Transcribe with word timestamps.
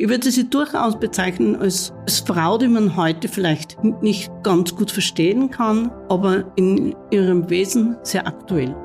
Ich 0.00 0.08
würde 0.08 0.30
sie 0.30 0.48
durchaus 0.48 0.96
bezeichnen 0.96 1.56
als, 1.56 1.92
als 2.02 2.20
Frau, 2.20 2.56
die 2.56 2.68
man 2.68 2.96
heute 2.96 3.26
vielleicht 3.26 3.82
nicht 4.00 4.30
ganz 4.44 4.76
gut 4.76 4.92
verstehen 4.92 5.50
kann, 5.50 5.90
aber 6.08 6.44
in 6.54 6.94
ihrem 7.10 7.50
Wesen 7.50 7.96
sehr 8.04 8.24
aktuell. 8.24 8.76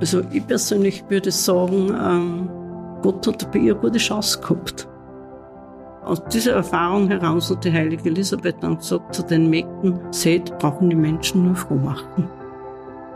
Also 0.00 0.22
ich 0.32 0.44
persönlich 0.44 1.04
würde 1.08 1.30
sagen, 1.30 1.96
ähm, 1.96 2.50
Gott 3.00 3.28
hat 3.28 3.52
bei 3.52 3.60
ihr 3.60 3.76
gute 3.76 3.98
Chance 3.98 4.40
gehabt. 4.40 4.88
Aus 6.04 6.20
dieser 6.32 6.54
Erfahrung 6.54 7.06
heraus 7.06 7.48
hat 7.48 7.64
die 7.64 7.72
heilige 7.72 8.08
Elisabeth 8.08 8.56
dann 8.60 8.78
gesagt 8.78 9.14
zu 9.14 9.22
den 9.22 9.48
Mägden, 9.48 10.00
seht, 10.10 10.58
brauchen 10.58 10.90
die 10.90 10.96
Menschen 10.96 11.44
nur 11.44 11.54
froh 11.54 11.76
machen. 11.76 12.28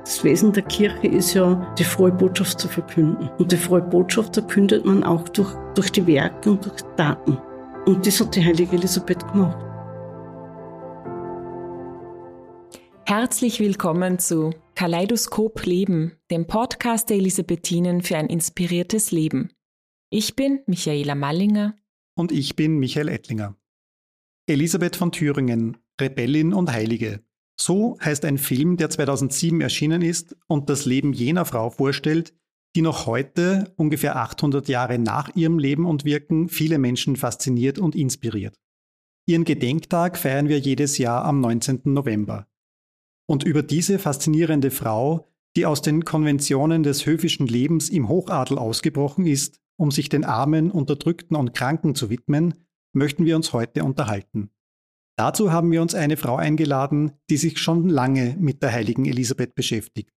Das 0.05 0.25
Wesen 0.25 0.53
der 0.53 0.65
Kirche 0.65 1.07
ist 1.07 1.33
ja, 1.35 1.55
die 1.79 1.85
frohe 1.85 2.11
Botschaft 2.11 2.59
zu 2.59 2.67
verkünden. 2.67 3.29
Und 3.39 3.53
die 3.53 3.57
frohe 3.57 3.83
Botschaft 3.83 4.35
verkündet 4.35 4.85
man 4.85 5.05
auch 5.05 5.29
durch, 5.29 5.55
durch 5.77 5.93
die 5.93 6.05
Werke 6.09 6.51
und 6.51 6.65
durch 6.65 6.83
Daten. 6.97 7.39
Und 7.87 8.05
das 8.05 8.19
hat 8.19 8.35
die 8.35 8.45
heilige 8.45 8.75
Elisabeth 8.75 9.21
gemacht. 9.29 9.57
Herzlich 13.07 13.61
willkommen 13.61 14.19
zu 14.19 14.51
Kaleidoskop 14.75 15.65
Leben, 15.67 16.19
dem 16.33 16.49
Podcast 16.49 17.09
der 17.09 17.19
Elisabethinen 17.19 18.03
für 18.03 18.17
ein 18.17 18.27
inspiriertes 18.27 19.13
Leben. 19.13 19.53
Ich 20.11 20.35
bin 20.35 20.63
Michaela 20.67 21.15
Mallinger. 21.15 21.77
Und 22.17 22.33
ich 22.33 22.57
bin 22.57 22.79
Michael 22.79 23.09
Ettlinger. 23.09 23.57
Elisabeth 24.49 24.97
von 24.97 25.13
Thüringen, 25.13 25.77
Rebellin 26.01 26.53
und 26.55 26.73
Heilige. 26.73 27.23
So 27.65 27.97
heißt 28.01 28.25
ein 28.25 28.39
Film, 28.39 28.77
der 28.77 28.91
2007 28.91 29.61
erschienen 29.61 30.03
ist 30.03 30.37
und 30.49 30.69
das 30.69 30.85
Leben 30.85 31.13
jener 31.13 31.45
Frau 31.45 31.71
vorstellt, 31.71 32.35
die 32.75 32.83
noch 32.83 33.07
heute, 33.07 33.73
ungefähr 33.77 34.17
800 34.17 34.67
Jahre 34.67 34.99
nach 34.99 35.37
ihrem 35.37 35.61
Leben 35.61 35.87
und 35.87 36.05
Wirken, 36.05 36.49
viele 36.49 36.79
Menschen 36.79 37.15
fasziniert 37.15 37.79
und 37.79 37.95
inspiriert. 37.95 38.59
Ihren 39.27 39.45
Gedenktag 39.45 40.19
feiern 40.19 40.49
wir 40.49 40.59
jedes 40.59 40.99
Jahr 40.99 41.25
am 41.25 41.41
19. 41.41 41.83
November. 41.85 42.49
Und 43.29 43.45
über 43.45 43.63
diese 43.63 44.01
faszinierende 44.01 44.73
Frau, 44.73 45.29
die 45.55 45.65
aus 45.65 45.83
den 45.83 46.05
Konventionen 46.05 46.83
des 46.83 47.07
höfischen 47.07 47.47
Lebens 47.47 47.91
im 47.91 48.09
Hochadel 48.09 48.59
ausgebrochen 48.59 49.25
ist, 49.25 49.61
um 49.77 49.93
sich 49.93 50.09
den 50.09 50.25
Armen, 50.25 50.73
Unterdrückten 50.73 51.37
und 51.37 51.55
Kranken 51.55 51.95
zu 51.95 52.11
widmen, 52.11 52.55
möchten 52.93 53.25
wir 53.25 53.37
uns 53.37 53.53
heute 53.53 53.85
unterhalten. 53.85 54.51
Dazu 55.19 55.53
haben 55.53 55.71
wir 55.71 55.83
uns 55.83 55.95
eine 55.95 56.17
Frau 56.17 56.37
eingeladen, 56.37 57.13
die 57.29 57.37
sich 57.37 57.59
schon 57.59 57.89
lange 57.89 58.37
mit 58.39 58.63
der 58.63 58.73
heiligen 58.73 59.05
Elisabeth 59.05 59.55
beschäftigt. 59.55 60.11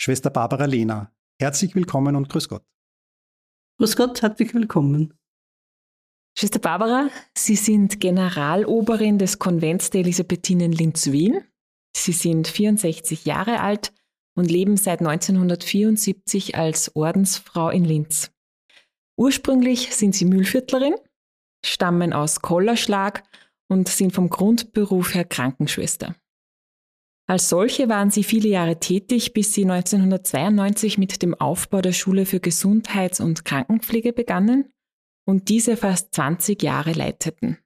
Schwester 0.00 0.30
Barbara 0.30 0.66
Lehner. 0.66 1.12
Herzlich 1.40 1.74
willkommen 1.74 2.16
und 2.16 2.28
grüß 2.28 2.48
Gott. 2.48 2.64
Grüß 3.78 3.96
Gott, 3.96 4.22
herzlich 4.22 4.54
willkommen. 4.54 5.14
Schwester 6.38 6.58
Barbara, 6.58 7.08
Sie 7.36 7.56
sind 7.56 7.98
Generaloberin 7.98 9.18
des 9.18 9.38
Konvents 9.38 9.90
der 9.90 10.02
Elisabethinen 10.02 10.70
Linz-Wien. 10.70 11.42
Sie 11.96 12.12
sind 12.12 12.46
64 12.46 13.24
Jahre 13.24 13.60
alt 13.60 13.92
und 14.36 14.50
leben 14.50 14.76
seit 14.76 15.00
1974 15.00 16.56
als 16.56 16.94
Ordensfrau 16.94 17.70
in 17.70 17.84
Linz. 17.84 18.30
Ursprünglich 19.18 19.94
sind 19.94 20.14
Sie 20.14 20.26
Mühlviertlerin, 20.26 20.94
stammen 21.64 22.12
aus 22.12 22.42
Kollerschlag 22.42 23.22
und 23.68 23.88
sind 23.88 24.12
vom 24.12 24.30
Grundberuf 24.30 25.14
her 25.14 25.24
Krankenschwester. 25.24 26.14
Als 27.28 27.48
solche 27.48 27.88
waren 27.88 28.10
sie 28.10 28.22
viele 28.22 28.48
Jahre 28.48 28.78
tätig, 28.78 29.32
bis 29.32 29.52
sie 29.52 29.62
1992 29.64 30.96
mit 30.96 31.22
dem 31.22 31.34
Aufbau 31.34 31.80
der 31.80 31.92
Schule 31.92 32.24
für 32.24 32.38
Gesundheits- 32.38 33.20
und 33.20 33.44
Krankenpflege 33.44 34.12
begannen 34.12 34.72
und 35.26 35.48
diese 35.48 35.76
fast 35.76 36.14
20 36.14 36.62
Jahre 36.62 36.92
leiteten. 36.92 37.58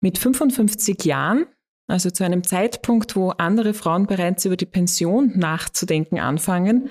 Mit 0.00 0.18
55 0.18 1.04
Jahren, 1.04 1.46
also 1.88 2.10
zu 2.10 2.24
einem 2.24 2.44
Zeitpunkt, 2.44 3.16
wo 3.16 3.30
andere 3.30 3.74
Frauen 3.74 4.06
bereits 4.06 4.44
über 4.44 4.56
die 4.56 4.66
Pension 4.66 5.36
nachzudenken 5.36 6.20
anfangen, 6.20 6.88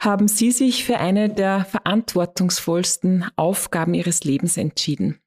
haben 0.00 0.28
sie 0.28 0.52
sich 0.52 0.84
für 0.84 0.98
eine 0.98 1.30
der 1.30 1.64
verantwortungsvollsten 1.64 3.24
Aufgaben 3.36 3.94
ihres 3.94 4.24
Lebens 4.24 4.58
entschieden. 4.58 5.18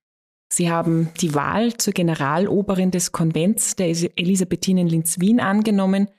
Sie 0.52 0.70
haben 0.72 1.10
die 1.22 1.36
Wahl 1.36 1.78
zur 1.78 1.94
Generaloberin 1.94 2.92
des 2.92 3.12
Konvents 3.12 3.76
der 3.76 3.88
Elisabethinen 3.88 4.88
Linz-Wien 4.88 5.40
angenommen 5.40 6.10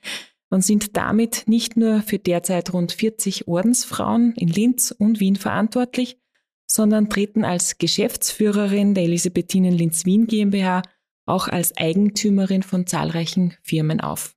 und 0.51 0.65
sind 0.65 0.97
damit 0.97 1.45
nicht 1.47 1.77
nur 1.77 2.03
für 2.03 2.19
derzeit 2.19 2.73
rund 2.73 2.93
40 2.93 3.49
Ordensfrauen 3.49 4.35
in 4.37 4.49
Linz 4.49 4.95
und 4.97 5.21
Wien 5.21 5.37
verantwortlich, 5.37 6.19
sondern 6.67 7.09
treten 7.09 7.45
als 7.45 7.79
Geschäftsführerin 7.79 8.95
der 8.95 9.05
Elisabethinen 9.05 9.73
Linz-Wien 9.73 10.27
GmbH 10.27 10.83
auch 11.27 11.49
als 11.49 11.77
Eigentümerin 11.77 12.62
von 12.62 12.87
zahlreichen 12.87 13.57
Firmen 13.62 14.01
auf. 14.01 14.37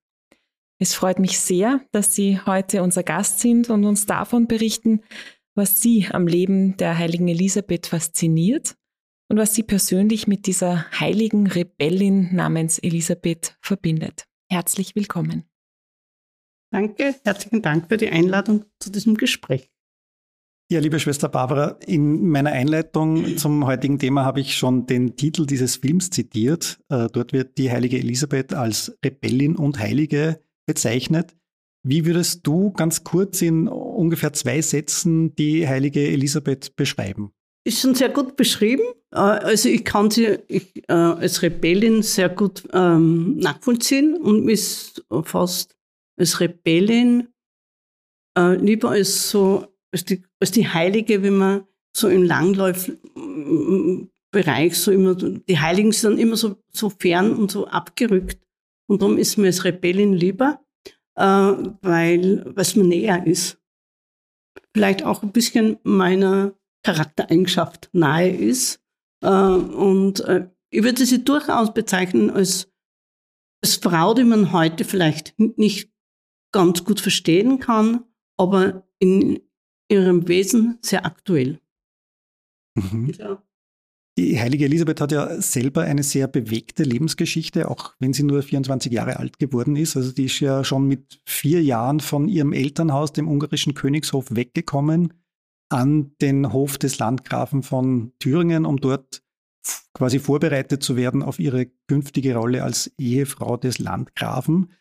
Es 0.80 0.96
freut 0.96 1.20
mich 1.20 1.40
sehr, 1.40 1.82
dass 1.92 2.16
Sie 2.16 2.40
heute 2.46 2.84
unser 2.84 3.04
Gast 3.04 3.40
sind 3.40 3.70
und 3.70 3.86
uns 3.86 4.06
davon 4.06 4.48
berichten, 4.48 5.02
was 5.56 5.82
Sie 5.82 6.08
am 6.12 6.28
Leben 6.28 6.78
der 6.78 6.98
heiligen 6.98 7.28
Elisabeth 7.28 7.88
fasziniert 7.88 8.76
und 9.34 9.40
was 9.40 9.56
sie 9.56 9.64
persönlich 9.64 10.28
mit 10.28 10.46
dieser 10.46 10.86
heiligen 10.92 11.48
Rebellin 11.48 12.36
namens 12.36 12.78
Elisabeth 12.78 13.58
verbindet. 13.62 14.26
Herzlich 14.48 14.96
willkommen. 14.96 15.46
Danke, 16.72 17.16
herzlichen 17.26 17.64
Dank 17.64 17.88
für 17.88 17.98
die 17.98 18.10
Einladung 18.10 18.66
zu 18.80 18.92
diesem 18.92 19.18
Gespräch. 19.18 19.72
Ja, 20.70 20.80
liebe 20.80 21.00
Schwester 21.00 21.30
Barbara, 21.30 21.80
in 21.88 22.30
meiner 22.30 22.52
Einleitung 22.52 23.36
zum 23.38 23.66
heutigen 23.66 23.98
Thema 23.98 24.24
habe 24.24 24.40
ich 24.40 24.56
schon 24.56 24.86
den 24.86 25.16
Titel 25.16 25.48
dieses 25.48 25.78
Films 25.78 26.12
zitiert. 26.12 26.80
Äh, 26.90 27.08
dort 27.12 27.34
wird 27.34 27.58
die 27.58 27.72
heilige 27.72 27.98
Elisabeth 27.98 28.54
als 28.54 28.96
Rebellin 29.04 29.56
und 29.56 29.80
Heilige 29.80 30.44
bezeichnet. 30.68 31.36
Wie 31.82 32.06
würdest 32.06 32.46
du 32.46 32.72
ganz 32.72 33.04
kurz 33.04 33.42
in 33.42 33.68
ungefähr 33.68 34.34
zwei 34.34 34.62
Sätzen 34.62 35.34
die 35.34 35.68
heilige 35.68 36.08
Elisabeth 36.08 36.76
beschreiben? 36.76 37.34
Ist 37.66 37.82
schon 37.82 37.96
sehr 37.96 38.10
gut 38.10 38.36
beschrieben. 38.36 38.84
Äh, 39.12 39.18
also 39.18 39.70
ich 39.70 39.86
kann 39.86 40.12
sie 40.12 40.40
ich, 40.48 40.88
äh, 40.90 40.94
als 40.94 41.42
Rebellin 41.42 42.04
sehr 42.04 42.30
gut 42.30 42.64
ähm, 42.74 43.38
nachvollziehen 43.38 44.16
und 44.16 44.46
mich 44.46 44.94
fast 45.24 45.76
als 46.18 46.40
Rebellin 46.40 47.30
äh, 48.38 48.56
lieber 48.56 48.92
als 48.92 49.30
so 49.30 49.68
als 49.92 50.06
die, 50.06 50.24
als 50.40 50.52
die 50.52 50.68
Heilige, 50.68 51.22
wenn 51.22 51.38
man 51.38 51.68
so 51.96 52.10
im 52.10 52.24
Langlaufbereich 52.24 54.76
so 54.76 54.92
immer 54.92 55.16
die 55.16 55.60
Heiligen 55.60 55.92
sind 55.92 56.12
dann 56.12 56.20
immer 56.20 56.36
so, 56.36 56.58
so 56.72 56.90
fern 56.90 57.36
und 57.36 57.52
so 57.52 57.68
abgerückt. 57.68 58.40
Und 58.90 59.02
darum 59.02 59.18
ist 59.18 59.38
mir 59.38 59.48
als 59.48 59.64
Rebellin 59.64 60.14
lieber, 60.14 60.60
äh, 61.16 61.24
weil 61.24 62.54
es 62.56 62.76
mir 62.76 62.84
näher 62.84 63.26
ist. 63.26 63.60
Vielleicht 64.76 65.04
auch 65.04 65.22
ein 65.22 65.32
bisschen 65.32 65.78
meiner 65.84 66.56
Charaktereigenschaft 66.84 67.90
nahe 67.94 68.30
ist. 68.30 68.82
Äh, 69.22 69.30
und 69.30 70.20
äh, 70.22 70.48
ich 70.70 70.84
würde 70.84 71.06
sie 71.06 71.24
durchaus 71.24 71.74
bezeichnen 71.74 72.30
als, 72.30 72.72
als 73.64 73.76
Frau, 73.78 74.14
die 74.14 74.24
man 74.24 74.52
heute 74.52 74.86
vielleicht 74.86 75.38
nicht 75.38 75.92
ganz 76.52 76.84
gut 76.84 77.00
verstehen 77.00 77.60
kann, 77.60 78.04
aber 78.38 78.88
in 79.00 79.40
ihrem 79.90 80.28
Wesen 80.28 80.78
sehr 80.82 81.06
aktuell. 81.06 81.60
Mhm. 82.76 83.14
Ja. 83.18 83.44
Die 84.18 84.40
heilige 84.40 84.66
Elisabeth 84.66 85.02
hat 85.02 85.12
ja 85.12 85.42
selber 85.42 85.82
eine 85.82 86.04
sehr 86.04 86.28
bewegte 86.28 86.84
Lebensgeschichte, 86.84 87.70
auch 87.70 87.96
wenn 88.00 88.14
sie 88.14 88.22
nur 88.22 88.44
24 88.44 88.92
Jahre 88.92 89.18
alt 89.18 89.40
geworden 89.40 89.76
ist. 89.76 89.98
Also 89.98 90.12
die 90.12 90.26
ist 90.26 90.40
ja 90.40 90.64
schon 90.64 90.88
mit 90.88 91.20
vier 91.26 91.64
Jahren 91.64 92.00
von 92.00 92.28
ihrem 92.28 92.54
Elternhaus, 92.54 93.14
dem 93.14 93.28
ungarischen 93.28 93.74
Königshof, 93.74 94.28
weggekommen 94.30 95.14
an 95.74 96.16
den 96.22 96.54
Hof 96.54 96.78
des 96.78 97.00
Landgrafen 97.00 97.64
von 97.64 98.14
Thüringen, 98.20 98.66
um 98.66 98.78
dort 98.78 99.24
quasi 99.94 100.20
vorbereitet 100.20 100.84
zu 100.84 100.96
werden 100.96 101.24
auf 101.24 101.40
ihre 101.40 101.68
künftige 101.88 102.36
Rolle 102.36 102.64
als 102.64 102.92
Ehefrau 102.98 103.58
des 103.58 103.80
Landgrafen. 103.80 104.72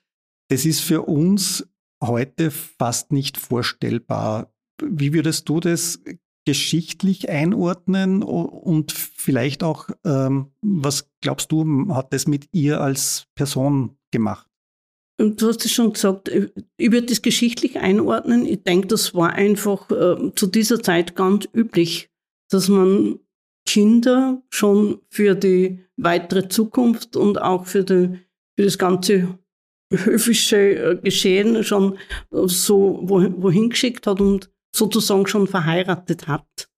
Das 0.49 0.67
ist 0.67 0.81
für 0.81 1.03
uns 1.03 1.67
heute 2.03 2.51
fast 2.51 3.13
nicht 3.13 3.39
vorstellbar. 3.39 4.53
Wie 4.85 5.15
würdest 5.15 5.49
du 5.49 5.61
das 5.61 6.03
geschichtlich 6.45 7.31
einordnen 7.31 8.23
und 8.23 8.93
vielleicht 8.93 9.63
auch, 9.63 9.89
ähm, 10.05 10.53
was 10.61 11.09
glaubst 11.21 11.53
du, 11.53 11.95
hat 11.95 12.13
das 12.13 12.27
mit 12.27 12.49
ihr 12.53 12.81
als 12.81 13.29
Person 13.35 13.97
gemacht? 14.11 14.52
Du 15.19 15.49
hast 15.49 15.65
es 15.65 15.73
schon 15.73 15.93
gesagt, 15.93 16.29
äh, 16.29 16.51
ich 16.77 16.91
würde 16.91 17.07
das 17.07 17.23
geschichtlich 17.23 17.79
einordnen. 17.79 18.47
Ich 18.47 18.63
denke, 18.63 18.89
das 18.89 19.15
war 19.15 19.33
einfach 19.33 19.91
äh, 19.91 20.33
zu 20.35 20.47
dieser 20.47 20.83
Zeit 20.83 21.15
ganz 21.15 21.49
üblich, 21.55 22.11
dass 22.51 22.69
man 22.69 23.21
Kinder 23.67 24.43
schon 24.51 25.01
für 25.09 25.35
die 25.35 25.85
weitere 25.97 26.49
Zukunft 26.49 27.17
und 27.17 27.41
auch 27.41 27.67
für, 27.67 27.85
die, 27.85 28.19
für 28.57 28.65
das 28.65 28.79
ganze 28.79 29.39
höfische 29.93 30.57
äh, 30.57 30.97
Geschehen 30.97 31.63
schon 31.63 31.99
so 32.31 33.01
wohin 33.05 33.71
geschickt 33.71 34.07
hat 34.07 34.21
und 34.21 34.51
sozusagen 34.75 35.27
schon 35.27 35.47
verheiratet 35.47 36.27
hat. 36.27 36.69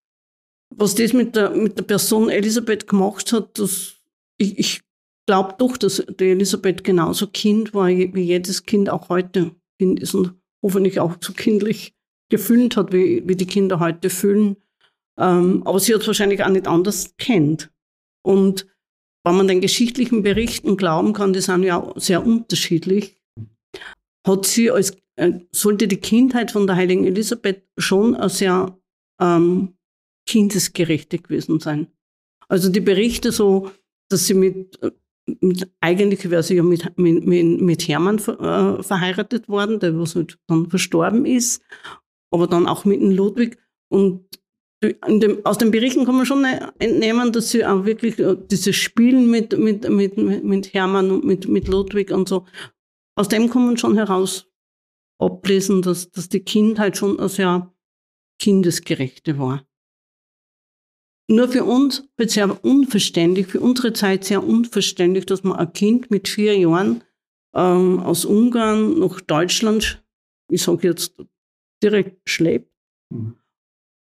was 0.77 0.95
das 0.95 1.13
mit 1.13 1.37
der, 1.37 1.51
mit 1.51 1.79
der 1.79 1.85
Person 1.85 2.29
Elisabeth 2.29 2.89
gemacht 2.89 3.33
hat, 3.33 3.59
das, 3.59 3.95
ich, 4.39 4.59
ich 4.59 4.81
glaube 5.27 5.55
doch, 5.59 5.77
dass 5.77 6.05
die 6.21 6.31
Elisabeth 6.31 6.85
genauso 6.85 7.27
Kind 7.27 7.75
war, 7.75 7.89
wie 7.89 8.23
jedes 8.23 8.65
Kind 8.65 8.91
auch 8.91 9.09
heute 9.09 9.55
Kind 9.79 10.01
ist 10.01 10.15
und 10.15 10.35
hoffentlich 10.63 11.01
auch 11.01 11.17
so 11.21 11.33
kindlich 11.33 11.95
gefühlt 12.31 12.77
hat, 12.77 12.93
wie, 12.93 13.27
wie 13.27 13.37
die 13.37 13.47
Kinder 13.47 13.81
heute 13.81 14.11
fühlen. 14.11 14.57
Ähm, 15.19 15.63
aber 15.65 15.79
sie 15.81 15.95
hat 15.95 16.03
es 16.03 16.07
wahrscheinlich 16.07 16.43
auch 16.43 16.49
nicht 16.49 16.67
anders 16.67 17.15
kennt. 17.17 17.71
Und 18.27 18.67
wenn 19.25 19.37
man 19.37 19.49
den 19.49 19.61
geschichtlichen 19.61 20.23
Berichten 20.23 20.77
glauben 20.77 21.13
kann, 21.13 21.33
die 21.33 21.41
sind 21.41 21.63
ja 21.63 21.93
sehr 21.97 22.25
unterschiedlich, 22.25 23.17
hat 24.27 24.47
sie 24.47 24.71
als, 24.71 24.97
äh, 25.17 25.33
sollte 25.53 25.89
die 25.89 25.99
Kindheit 25.99 26.51
von 26.51 26.67
der 26.67 26.77
heiligen 26.77 27.05
Elisabeth 27.05 27.63
schon 27.79 28.17
sehr 28.29 28.79
ähm, 29.21 29.77
kindesgerechte 30.27 31.19
gewesen 31.19 31.61
sein. 31.61 31.89
Also 32.49 32.69
die 32.69 32.81
Berichte 32.81 33.33
so, 33.33 33.71
dass 34.11 34.27
sie 34.27 34.35
mit, 34.35 34.79
mit 35.27 35.71
eigentlich 35.81 36.29
wäre 36.31 36.43
sie 36.43 36.57
ja 36.57 36.63
mit, 36.63 36.99
mit, 36.99 37.27
mit 37.27 37.89
Hermann 37.89 38.19
äh, 38.19 38.83
verheiratet 38.83 39.49
worden, 39.49 39.81
der 39.81 39.99
was 39.99 40.15
halt 40.15 40.39
dann 40.47 40.69
verstorben 40.69 41.25
ist, 41.25 41.63
aber 42.31 42.47
dann 42.47 42.67
auch 42.67 42.85
mit 42.85 43.01
dem 43.01 43.11
Ludwig. 43.11 43.59
Und 43.89 44.27
dem, 44.83 45.45
aus 45.45 45.59
den 45.59 45.71
Berichten 45.71 46.05
kann 46.05 46.17
man 46.17 46.27
schon 46.27 46.45
entnehmen, 46.45 47.33
dass 47.33 47.51
sie 47.51 47.65
auch 47.65 47.85
wirklich 47.85 48.19
äh, 48.19 48.37
dieses 48.51 48.77
Spielen 48.77 49.31
mit, 49.31 49.59
mit, 49.59 49.89
mit, 49.89 50.17
mit 50.17 50.75
Hermann 50.75 51.11
und 51.11 51.25
mit, 51.25 51.49
mit 51.49 51.69
Ludwig 51.69 52.11
und 52.11 52.29
so, 52.29 52.45
aus 53.17 53.29
dem 53.29 53.49
kann 53.49 53.65
man 53.65 53.77
schon 53.77 53.97
heraus 53.97 54.51
ablesen, 55.19 55.83
dass, 55.83 56.11
dass 56.11 56.29
die 56.29 56.41
Kindheit 56.41 56.97
schon 56.97 57.19
eine 57.19 57.29
sehr 57.29 57.73
kindesgerechte 58.39 59.39
war. 59.39 59.67
Nur 61.31 61.49
für 61.49 61.65
uns 61.65 62.07
wird 62.17 62.31
sehr 62.31 62.65
unverständlich, 62.65 63.47
für 63.47 63.61
unsere 63.61 63.93
Zeit 63.93 64.25
sehr 64.25 64.45
unverständlich, 64.45 65.25
dass 65.25 65.43
man 65.43 65.59
ein 65.59 65.73
Kind 65.73 66.11
mit 66.11 66.29
vier 66.29 66.57
Jahren 66.57 67.03
ähm, 67.55 68.01
aus 68.01 68.25
Ungarn 68.25 68.99
nach 68.99 69.21
Deutschland, 69.23 70.05
ich 70.51 70.63
sage 70.63 70.89
jetzt 70.89 71.15
direkt 71.83 72.29
schleppt 72.29 72.71
mhm. 73.11 73.37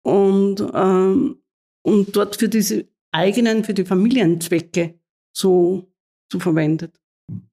und, 0.04 0.66
ähm, 0.74 1.42
und 1.84 2.16
dort 2.16 2.36
für 2.36 2.48
diese 2.48 2.88
eigenen, 3.12 3.62
für 3.62 3.74
die 3.74 3.84
Familienzwecke 3.84 4.98
so, 5.36 5.92
so 6.30 6.40
verwendet. 6.40 7.00
Mhm. 7.28 7.48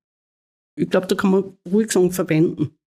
Ich 0.77 0.89
glaube, 0.89 1.07
da 1.07 1.15
kann 1.15 1.31
man 1.31 1.57
ruhig 1.71 1.91
sagen, 1.91 2.11
verwenden. 2.11 2.78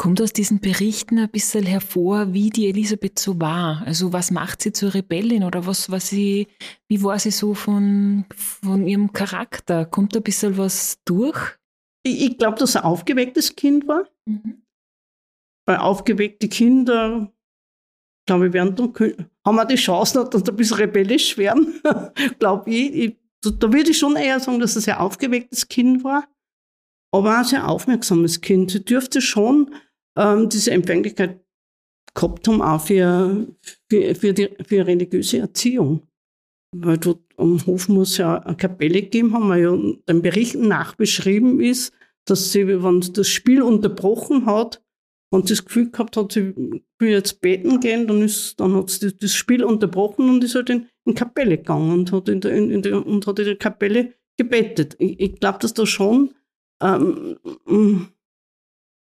Kommt 0.00 0.22
aus 0.22 0.32
diesen 0.32 0.60
Berichten 0.60 1.18
ein 1.18 1.28
bisschen 1.28 1.66
hervor, 1.66 2.32
wie 2.32 2.48
die 2.48 2.70
Elisabeth 2.70 3.18
so 3.18 3.38
war? 3.38 3.82
Also 3.84 4.14
was 4.14 4.30
macht 4.30 4.62
sie 4.62 4.72
zur 4.72 4.94
Rebellin 4.94 5.44
oder 5.44 5.66
was, 5.66 5.90
was 5.90 6.08
sie, 6.08 6.46
wie 6.88 7.02
war 7.02 7.18
sie 7.18 7.30
so 7.30 7.52
von, 7.52 8.24
von 8.34 8.86
ihrem 8.86 9.12
Charakter? 9.12 9.84
Kommt 9.84 10.14
da 10.14 10.20
ein 10.20 10.22
bisschen 10.22 10.56
was 10.56 11.02
durch? 11.04 11.58
Ich, 12.02 12.22
ich 12.22 12.38
glaube, 12.38 12.56
dass 12.56 12.72
sie 12.72 12.78
ein 12.78 12.86
aufgewecktes 12.86 13.54
Kind 13.56 13.86
war. 13.88 14.08
Mhm. 14.24 14.62
Weil 15.66 15.76
aufgeweckte 15.76 16.48
Kinder, 16.48 17.30
glaube 18.26 18.46
ich, 18.46 18.54
werden 18.54 18.76
dann, 18.76 19.28
haben 19.44 19.56
wir 19.56 19.66
die 19.66 19.74
Chance, 19.74 20.26
dass 20.30 20.40
sie 20.40 20.50
ein 20.50 20.56
bisschen 20.56 20.78
rebellisch 20.78 21.36
werden. 21.36 21.78
glaube 22.38 22.70
ich. 22.70 22.94
ich. 22.94 23.16
Da 23.42 23.70
würde 23.70 23.90
ich 23.90 23.98
schon 23.98 24.16
eher 24.16 24.40
sagen, 24.40 24.60
dass 24.60 24.72
sie 24.72 24.78
ein 24.78 24.82
sehr 24.82 25.02
aufgewecktes 25.02 25.68
Kind 25.68 26.04
war. 26.04 26.26
Aber 27.12 27.34
auch 27.34 27.38
ein 27.40 27.44
sehr 27.44 27.68
aufmerksames 27.68 28.40
Kind. 28.40 28.70
Sie 28.70 28.82
dürfte 28.82 29.20
schon 29.20 29.74
ähm, 30.20 30.48
diese 30.48 30.70
Empfänglichkeit 30.72 31.40
gehabt 32.14 32.46
haben, 32.48 32.62
auch 32.62 32.80
für, 32.80 33.46
für, 33.88 34.14
für, 34.14 34.32
die, 34.32 34.48
für 34.66 34.86
religiöse 34.86 35.38
Erziehung. 35.38 36.02
Weil 36.76 36.98
dort 36.98 37.20
am 37.36 37.64
Hof 37.66 37.88
muss 37.88 38.16
ja 38.16 38.38
eine 38.38 38.56
Kapelle 38.56 39.02
geben, 39.02 39.32
haben 39.32 39.48
wir 39.48 39.56
ja 39.56 39.76
den 40.08 40.22
Berichten 40.22 40.68
nachbeschrieben 40.68 41.60
ist, 41.60 41.92
dass 42.26 42.52
sie, 42.52 42.66
wenn 42.68 43.00
das 43.00 43.28
Spiel 43.28 43.62
unterbrochen 43.62 44.46
hat, 44.46 44.82
und 45.32 45.48
das 45.48 45.64
Gefühl 45.64 45.90
gehabt 45.90 46.16
hat, 46.16 46.32
sie 46.32 46.54
will 46.56 47.10
jetzt 47.10 47.40
beten 47.40 47.80
gehen, 47.80 48.06
dann, 48.06 48.22
ist, 48.22 48.58
dann 48.58 48.74
hat 48.74 48.90
sie 48.90 49.16
das 49.16 49.32
Spiel 49.32 49.62
unterbrochen 49.62 50.28
und 50.28 50.44
ist 50.44 50.56
halt 50.56 50.70
in, 50.70 50.88
in 51.04 51.14
Kapelle 51.14 51.56
gegangen 51.56 51.92
und 51.92 52.12
hat 52.12 52.28
in 52.28 52.40
der, 52.40 52.52
in 52.52 52.82
der, 52.82 53.06
und 53.06 53.26
hat 53.26 53.38
in 53.38 53.44
der 53.44 53.56
Kapelle 53.56 54.12
gebetet. 54.36 54.96
Ich, 54.98 55.20
ich 55.20 55.34
glaube, 55.36 55.60
dass 55.60 55.72
da 55.72 55.86
schon 55.86 56.34
ähm, 56.82 57.38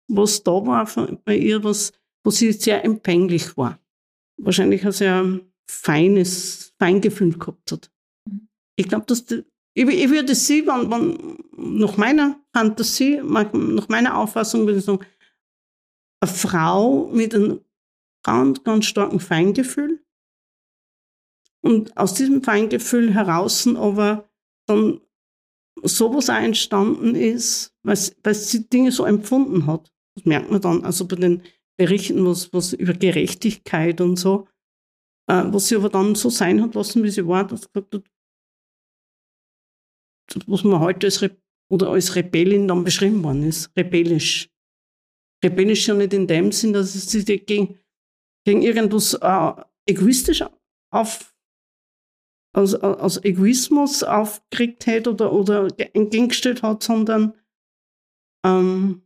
was 0.08 0.42
da 0.42 0.52
war 0.52 0.86
bei 1.24 1.36
ihr, 1.36 1.64
was, 1.64 1.92
wo 2.24 2.30
sie 2.30 2.52
sehr 2.52 2.84
empfänglich 2.84 3.56
war. 3.56 3.78
Wahrscheinlich 4.36 4.84
ein 4.84 4.92
sehr 4.92 5.40
feines 5.68 6.74
Feingefühl 6.78 7.38
gehabt 7.38 7.72
hat. 7.72 7.90
Mhm. 8.28 8.48
Ich 8.76 8.88
glaube, 8.88 9.06
dass 9.06 9.24
die, 9.24 9.44
ich, 9.76 9.88
ich, 9.88 10.10
würde 10.10 10.34
sie, 10.34 10.66
wenn, 10.66 10.90
wenn, 10.90 11.38
nach 11.80 11.96
meiner 11.96 12.40
Fantasie, 12.52 13.20
nach 13.22 13.88
meiner 13.88 14.16
Auffassung 14.16 14.66
würde 14.66 14.78
ich 14.78 14.84
sagen, 14.84 15.04
eine 16.20 16.32
Frau 16.32 17.08
mit 17.08 17.34
einem 17.34 17.60
ganz, 18.24 18.62
ganz 18.64 18.86
starken 18.86 19.20
Feingefühl. 19.20 20.04
Und 21.60 21.96
aus 21.96 22.14
diesem 22.14 22.42
Feingefühl 22.42 23.14
heraus 23.14 23.66
aber 23.66 24.28
dann 24.66 25.00
sowas 25.82 26.30
auch 26.30 26.34
entstanden 26.34 27.14
ist, 27.14 27.74
weil, 27.82 27.98
weil 28.22 28.34
sie 28.34 28.68
Dinge 28.68 28.92
so 28.92 29.04
empfunden 29.04 29.66
hat. 29.66 29.93
Das 30.16 30.24
merkt 30.24 30.50
man 30.50 30.60
dann 30.60 30.84
also 30.84 31.06
bei 31.06 31.16
den 31.16 31.42
Berichten, 31.76 32.24
was, 32.24 32.52
was 32.52 32.72
über 32.72 32.92
Gerechtigkeit 32.92 34.00
und 34.00 34.16
so, 34.16 34.46
äh, 35.28 35.44
was 35.46 35.68
sie 35.68 35.76
aber 35.76 35.88
dann 35.88 36.14
so 36.14 36.30
sein 36.30 36.62
hat 36.62 36.74
lassen, 36.74 37.02
wie 37.02 37.10
sie 37.10 37.26
war, 37.26 37.46
dass 37.46 37.72
gesagt 37.72 37.94
hat, 37.94 38.04
was 40.46 40.64
man 40.64 40.80
heute 40.80 41.06
als, 41.08 41.22
Re 41.22 41.36
oder 41.70 41.90
als 41.90 42.14
Rebellin 42.14 42.68
dann 42.68 42.84
beschrieben 42.84 43.22
worden 43.24 43.42
ist, 43.42 43.70
rebellisch. 43.76 44.50
Rebellisch 45.44 45.86
ja 45.88 45.94
nicht 45.94 46.12
in 46.12 46.26
dem 46.26 46.52
Sinn, 46.52 46.72
dass 46.72 46.94
es 46.94 47.10
sich 47.10 47.26
gegen, 47.46 47.78
gegen 48.46 48.62
irgendwas 48.62 49.14
äh, 49.14 49.52
egoistisch 49.86 50.44
auf, 50.90 51.34
aus, 52.54 52.74
aus 52.74 53.22
Egoismus 53.24 54.02
aufgeregt 54.02 54.86
hat 54.86 55.08
oder, 55.08 55.32
oder 55.32 55.68
entgegengestellt 55.94 56.62
hat, 56.62 56.82
sondern 56.82 57.34
ähm, 58.46 59.03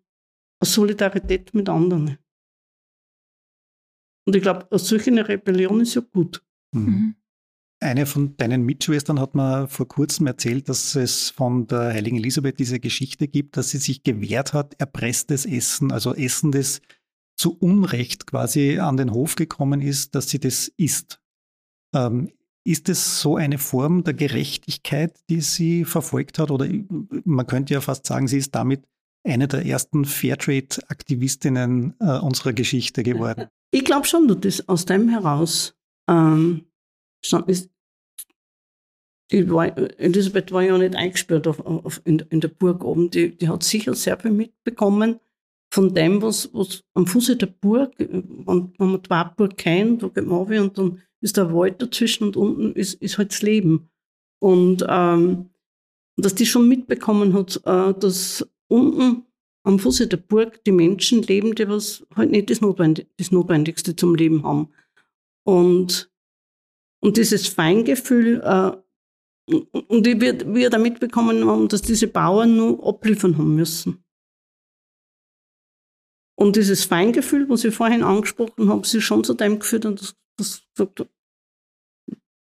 Solidarität 0.62 1.54
mit 1.54 1.68
anderen. 1.68 2.18
Und 4.26 4.36
ich 4.36 4.42
glaube, 4.42 4.66
solche 4.78 5.26
Rebellion 5.26 5.80
ist 5.80 5.94
ja 5.94 6.02
gut. 6.02 6.44
Mhm. 6.72 6.82
mhm. 6.82 7.14
Eine 7.80 8.06
von 8.06 8.36
deinen 8.36 8.64
Mitschwestern 8.64 9.20
hat 9.20 9.36
mir 9.36 9.68
vor 9.68 9.86
kurzem 9.86 10.26
erzählt, 10.26 10.68
dass 10.68 10.96
es 10.96 11.30
von 11.30 11.68
der 11.68 11.92
heiligen 11.92 12.16
Elisabeth 12.16 12.58
diese 12.58 12.80
Geschichte 12.80 13.28
gibt, 13.28 13.56
dass 13.56 13.70
sie 13.70 13.78
sich 13.78 14.02
gewehrt 14.02 14.52
hat, 14.52 14.74
erpresstes 14.80 15.46
Essen, 15.46 15.92
also 15.92 16.12
Essen, 16.12 16.50
das 16.50 16.80
zu 17.36 17.56
Unrecht 17.56 18.26
quasi 18.26 18.80
an 18.80 18.96
den 18.96 19.12
Hof 19.12 19.36
gekommen 19.36 19.80
ist, 19.80 20.16
dass 20.16 20.28
sie 20.28 20.40
das 20.40 20.72
isst. 20.76 21.20
Ähm, 21.94 22.32
ist 22.66 22.88
es 22.88 23.20
so 23.20 23.36
eine 23.36 23.58
Form 23.58 24.02
der 24.02 24.14
Gerechtigkeit, 24.14 25.16
die 25.30 25.40
sie 25.40 25.84
verfolgt 25.84 26.40
hat? 26.40 26.50
Oder 26.50 26.68
man 27.24 27.46
könnte 27.46 27.74
ja 27.74 27.80
fast 27.80 28.06
sagen, 28.06 28.26
sie 28.26 28.38
ist 28.38 28.56
damit 28.56 28.84
eine 29.24 29.48
der 29.48 29.64
ersten 29.66 30.04
Fairtrade-Aktivistinnen 30.04 31.94
äh, 32.00 32.18
unserer 32.18 32.52
Geschichte 32.52 33.02
geworden. 33.02 33.46
Ich 33.70 33.84
glaube 33.84 34.06
schon, 34.06 34.26
dass 34.28 34.40
das 34.40 34.66
aus 34.66 34.86
dem 34.86 35.10
heraus 35.10 35.76
ähm, 36.08 36.64
ist. 37.46 37.68
War, 39.30 39.76
Elisabeth 40.00 40.52
war 40.52 40.62
ja 40.62 40.78
nicht 40.78 40.96
eingesperrt 40.96 41.46
auf, 41.46 41.60
auf, 41.60 42.00
in, 42.06 42.20
in, 42.30 42.40
der 42.40 42.48
Burg 42.48 42.82
oben. 42.82 43.10
Die, 43.10 43.36
die, 43.36 43.46
hat 43.46 43.62
sicher 43.62 43.92
sehr 43.92 44.18
viel 44.18 44.30
mitbekommen 44.30 45.20
von 45.70 45.92
dem, 45.94 46.22
was, 46.22 46.48
was 46.54 46.82
am 46.94 47.06
Fuße 47.06 47.36
der 47.36 47.48
Burg, 47.48 47.92
wenn, 47.98 48.72
wenn 48.78 48.90
man 48.90 49.02
die 49.02 49.10
Wartburg 49.10 49.58
kennt, 49.58 50.02
da 50.02 50.08
geht 50.08 50.24
man 50.24 50.38
runter 50.38 50.62
und 50.62 50.78
dann 50.78 51.02
ist 51.20 51.36
der 51.36 51.52
Wald 51.52 51.82
dazwischen 51.82 52.24
und 52.24 52.38
unten 52.38 52.72
ist, 52.72 52.94
ist 53.02 53.18
halt 53.18 53.32
das 53.32 53.42
Leben. 53.42 53.90
Und 54.40 54.82
ähm, 54.88 55.50
dass 56.16 56.34
die 56.34 56.46
schon 56.46 56.68
mitbekommen 56.68 57.34
hat, 57.34 57.60
äh, 57.64 57.92
dass 57.98 58.48
unten 58.68 59.26
am 59.64 59.78
Fuße 59.78 60.06
der 60.06 60.16
Burg 60.16 60.64
die 60.64 60.72
Menschen 60.72 61.22
leben, 61.22 61.54
die 61.54 61.68
was 61.68 62.06
halt 62.14 62.30
nicht 62.30 62.50
das, 62.50 62.60
Notwendig 62.60 63.08
das 63.16 63.30
Notwendigste 63.30 63.96
zum 63.96 64.14
Leben 64.14 64.42
haben. 64.44 64.72
Und, 65.44 66.10
und 67.00 67.16
dieses 67.16 67.48
Feingefühl, 67.48 68.40
äh, 68.42 68.76
und 69.50 70.06
ich 70.06 70.20
wir, 70.20 70.54
wir 70.54 70.70
damit 70.70 71.00
bekommen 71.00 71.46
haben, 71.46 71.68
dass 71.68 71.82
diese 71.82 72.06
Bauern 72.06 72.56
nur 72.56 72.86
abliefern 72.86 73.38
haben 73.38 73.56
müssen. 73.56 74.04
Und 76.38 76.56
dieses 76.56 76.84
Feingefühl, 76.84 77.48
was 77.48 77.64
ich 77.64 77.74
vorhin 77.74 78.02
angesprochen 78.02 78.68
habe, 78.68 78.86
sie 78.86 79.00
schon 79.00 79.24
zu 79.24 79.34
dem 79.34 79.58
geführt 79.58 79.86
und 79.86 80.00
das, 80.00 80.16
das, 80.36 80.62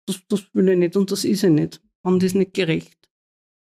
das, 0.07 0.25
das 0.27 0.53
will 0.53 0.69
ich 0.69 0.77
nicht 0.77 0.95
und 0.95 1.11
das 1.11 1.25
ist 1.25 1.43
ich 1.43 1.49
nicht, 1.49 1.81
wenn 2.03 2.19
das 2.19 2.33
nicht 2.33 2.53
gerecht 2.53 3.09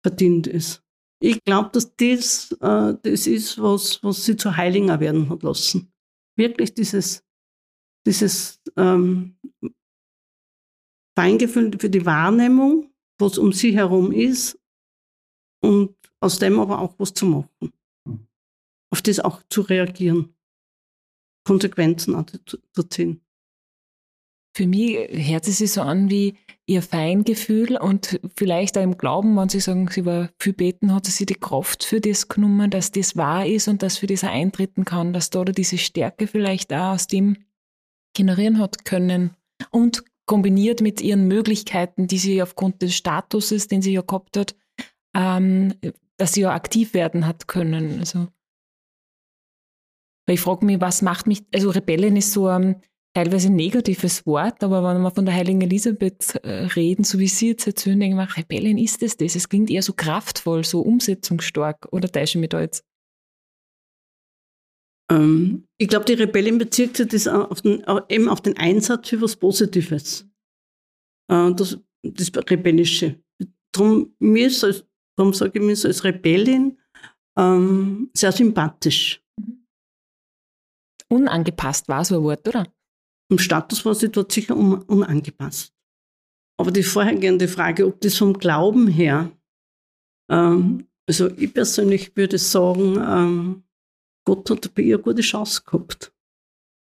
verdient 0.04 0.48
ist. 0.48 0.84
Ich 1.20 1.44
glaube, 1.44 1.70
dass 1.74 1.96
das, 1.96 2.52
äh, 2.62 2.96
das 3.02 3.28
ist, 3.28 3.62
was, 3.62 4.04
was 4.04 4.24
sie 4.24 4.36
zu 4.36 4.56
Heiliger 4.56 5.00
werden 5.00 5.30
hat 5.30 5.44
lassen. 5.44 5.92
Wirklich 6.38 6.74
dieses, 6.74 7.24
dieses 8.06 8.62
ähm, 8.76 9.38
Feingefühl 11.18 11.78
für 11.80 11.90
die 11.90 12.06
Wahrnehmung, 12.06 12.94
was 13.20 13.40
um 13.40 13.52
sie 13.52 13.76
herum 13.76 14.12
ist 14.12 14.60
und 15.64 15.96
aus 16.20 16.38
dem 16.38 16.60
aber 16.60 16.80
auch 16.80 16.94
was 17.00 17.14
zu 17.14 17.26
machen. 17.26 17.74
Mhm. 18.06 18.28
Auf 18.92 19.02
das 19.02 19.20
auch 19.20 19.42
zu 19.50 19.62
reagieren. 19.62 20.36
Konsequenzen 21.48 22.26
zu 22.46 22.84
ziehen. 22.84 23.22
Für 24.58 24.66
mich 24.66 24.98
hört 25.12 25.48
es 25.48 25.60
sich 25.60 25.72
so 25.72 25.82
an 25.82 26.10
wie 26.10 26.34
ihr 26.66 26.82
Feingefühl 26.82 27.78
und 27.78 28.20
vielleicht 28.36 28.76
auch 28.76 28.82
im 28.82 28.98
Glauben, 28.98 29.36
wenn 29.38 29.50
sie 29.50 29.60
sagen, 29.60 29.88
sie 29.88 30.04
war 30.04 30.32
viel 30.40 30.54
beten, 30.54 30.96
hat 30.96 31.06
sie 31.06 31.28
die 31.28 31.36
Kraft 31.36 31.84
für 31.84 32.02
das 32.02 32.28
genommen, 32.28 32.72
dass 32.72 32.92
das 32.92 33.16
wahr 33.16 33.46
ist 33.46 33.68
und 33.68 33.84
dass 33.84 34.00
für 34.00 34.08
das 34.08 34.24
er 34.24 34.32
eintreten 34.32 34.84
kann, 34.84 35.14
dass 35.14 35.30
da 35.30 35.44
diese 35.44 35.78
Stärke 35.78 36.26
vielleicht 36.26 36.74
auch 36.74 36.94
aus 36.94 37.06
dem 37.06 37.38
generieren 38.16 38.58
hat 38.58 38.84
können 38.84 39.36
und 39.70 40.04
kombiniert 40.26 40.82
mit 40.82 41.02
ihren 41.02 41.28
Möglichkeiten, 41.28 42.08
die 42.08 42.18
sie 42.18 42.42
aufgrund 42.42 42.82
des 42.82 42.96
Statuses, 42.96 43.68
den 43.68 43.84
sie 43.84 43.94
ja 43.94 44.02
gehabt 44.02 44.38
hat, 44.38 44.56
ähm, 45.16 45.76
dass 46.18 46.34
sie 46.34 46.42
ja 46.42 46.56
aktiv 46.56 46.96
werden 46.96 47.28
hat 47.28 47.48
können. 47.48 48.00
Also, 48.00 48.28
weil 50.26 50.34
ich 50.34 50.42
frage 50.42 50.66
mich, 50.66 50.82
was 50.82 51.04
macht 51.04 51.28
mich, 51.28 51.44
also 51.54 51.70
Rebellen 51.70 52.16
ist 52.16 52.32
so 52.32 52.48
ein 52.48 52.82
teilweise 53.18 53.50
negatives 53.50 54.28
Wort, 54.28 54.64
aber 54.64 54.84
wenn 54.84 55.02
wir 55.02 55.10
von 55.10 55.26
der 55.26 55.34
heiligen 55.34 55.62
Elisabeth 55.62 56.36
äh, 56.44 56.68
reden, 56.76 57.04
so 57.04 57.18
wie 57.18 57.28
Sie 57.28 57.48
jetzt 57.48 57.66
erzählen, 57.66 58.00
denke 58.00 58.16
ich 58.16 58.30
mir, 58.30 58.38
Rebellen 58.38 58.78
ist 58.78 59.02
es 59.02 59.18
das? 59.18 59.36
Es 59.36 59.50
klingt 59.50 59.72
eher 59.72 59.82
so 59.82 59.94
kraftvoll, 59.94 60.64
so 60.64 60.82
umsetzungsstark. 60.82 61.88
Oder 61.92 62.12
täusche 62.12 62.38
ich 62.38 62.42
mich 62.42 62.50
da 62.50 62.62
jetzt? 62.62 62.86
Ähm, 65.12 65.68
ich 65.80 65.88
glaube, 65.88 66.06
die 66.06 66.14
Rebellin 66.14 66.60
bezieht 66.60 66.98
sich 66.98 67.08
das 67.08 67.28
auf 67.28 67.62
den, 67.62 67.84
eben 68.08 68.30
auf 68.30 68.42
den 68.42 68.56
Einsatz 68.56 69.10
für 69.10 69.20
was 69.20 69.36
Positives. 69.36 70.30
Äh, 71.32 71.54
das, 71.56 71.80
das 72.04 72.32
Rebellische. 72.36 73.20
Darum, 73.72 74.14
mir 74.20 74.46
ist 74.46 74.64
als, 74.64 74.86
darum 75.18 75.34
sage 75.34 75.58
ich 75.58 75.66
mir 75.66 75.76
so 75.76 75.88
als 75.88 76.04
Rebellin 76.04 76.78
ähm, 77.36 78.12
sehr 78.14 78.32
sympathisch. 78.32 79.24
Unangepasst 81.10 81.88
war 81.88 82.06
so 82.06 82.18
ein 82.18 82.24
Wort, 82.24 82.48
oder? 82.48 82.72
Im 83.30 83.40
Status 83.40 83.86
war 83.86 83.96
sie 83.96 84.10
dort 84.10 84.32
sicher 84.32 84.56
un, 84.56 84.82
unangepasst. 84.84 85.74
Aber 86.60 86.72
die 86.72 86.84
vorhergehende 86.84 87.48
Frage, 87.48 87.86
ob 87.86 88.02
das 88.02 88.18
vom 88.18 88.34
Glauben 88.34 88.88
her, 88.88 89.32
ähm, 90.32 90.88
also 91.08 91.30
ich 91.38 91.54
persönlich 91.54 92.16
würde 92.16 92.38
sagen, 92.38 92.98
ähm, 92.98 93.64
Gott 94.26 94.50
hat 94.50 94.74
bei 94.74 94.82
ihr 94.82 94.96
eine 94.96 95.04
gute 95.04 95.22
Chance 95.22 95.64
gehabt. 95.66 96.14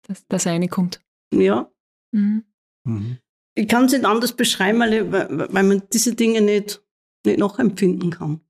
Dass 0.07 0.27
das 0.27 0.45
eine 0.47 0.67
kommt. 0.67 1.01
Ja. 1.33 1.71
Mhm. 2.13 2.43
Mhm. 2.85 3.17
Ich 3.55 3.67
kann 3.67 3.85
es 3.85 3.93
nicht 3.93 4.05
anders 4.05 4.35
beschreiben, 4.35 4.79
weil, 4.79 5.11
weil 5.11 5.63
man 5.63 5.83
diese 5.91 6.15
Dinge 6.15 6.41
nicht, 6.41 6.83
nicht 7.25 7.39
nachempfinden 7.39 8.11
kann. 8.11 8.41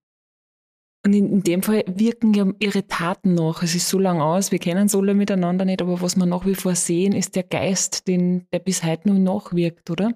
Und 1.03 1.13
in, 1.13 1.31
in, 1.31 1.43
dem 1.43 1.63
Fall 1.63 1.83
wirken 1.87 2.33
ja 2.33 2.47
ihre 2.59 2.87
Taten 2.87 3.33
noch. 3.33 3.63
Es 3.63 3.73
ist 3.73 3.89
so 3.89 3.97
lang 3.97 4.21
aus, 4.21 4.51
wir 4.51 4.59
kennen 4.59 4.85
es 4.85 4.95
alle 4.95 5.15
miteinander 5.15 5.65
nicht, 5.65 5.81
aber 5.81 5.99
was 6.01 6.15
wir 6.15 6.27
nach 6.27 6.45
wie 6.45 6.53
vor 6.53 6.75
sehen, 6.75 7.13
ist 7.13 7.35
der 7.35 7.43
Geist, 7.43 8.07
den, 8.07 8.47
der 8.51 8.59
bis 8.59 8.83
heute 8.83 9.09
noch 9.09 9.17
nachwirkt, 9.17 9.89
oder? 9.89 10.15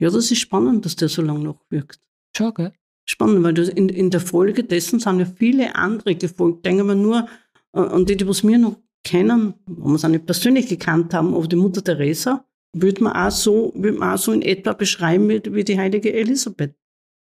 Ja, 0.00 0.08
das 0.08 0.30
ist 0.30 0.38
spannend, 0.38 0.86
dass 0.86 0.96
der 0.96 1.08
so 1.08 1.20
lange 1.20 1.40
nachwirkt. 1.40 2.00
Schon, 2.34 2.54
gell? 2.54 2.72
Spannend, 3.04 3.42
weil 3.42 3.54
das 3.54 3.68
in, 3.68 3.88
in 3.88 4.10
der 4.10 4.20
Folge 4.20 4.64
dessen 4.64 5.00
sind 5.00 5.18
ja 5.18 5.26
viele 5.26 5.74
andere 5.74 6.14
gefolgt. 6.14 6.64
Denken 6.64 6.86
wir 6.86 6.94
nur 6.94 7.28
und 7.72 8.08
die, 8.08 8.16
die 8.16 8.26
was 8.26 8.46
wir 8.46 8.58
noch 8.58 8.76
kennen, 9.04 9.54
wo 9.66 9.88
wir 9.88 9.94
es 9.94 10.04
auch 10.04 10.08
nicht 10.08 10.26
persönlich 10.26 10.68
gekannt 10.68 11.14
haben, 11.14 11.34
aber 11.34 11.46
die 11.46 11.56
Mutter 11.56 11.82
Teresa, 11.82 12.44
würde 12.74 13.04
man 13.04 13.14
auch 13.14 13.30
so, 13.30 13.72
würde 13.74 13.98
man 13.98 14.14
auch 14.14 14.18
so 14.18 14.32
in 14.32 14.42
etwa 14.42 14.72
beschreiben 14.72 15.28
wie, 15.28 15.42
wie 15.54 15.64
die 15.64 15.78
heilige 15.78 16.12
Elisabeth. 16.12 16.74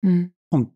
Mhm. 0.01 0.31
Und 0.53 0.71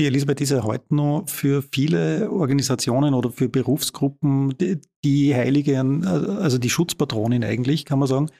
die 0.00 0.06
Elisabeth 0.06 0.40
ist 0.40 0.50
ja 0.50 0.64
heute 0.64 0.96
noch 0.96 1.28
für 1.28 1.62
viele 1.62 2.28
Organisationen 2.28 3.14
oder 3.14 3.30
für 3.30 3.48
Berufsgruppen 3.48 4.58
die, 4.58 4.80
die 5.04 5.32
Heilige, 5.32 5.78
also 5.78 6.58
die 6.58 6.70
Schutzpatronin 6.70 7.44
eigentlich, 7.44 7.84
kann 7.84 8.00
man 8.00 8.08
sagen. 8.08 8.30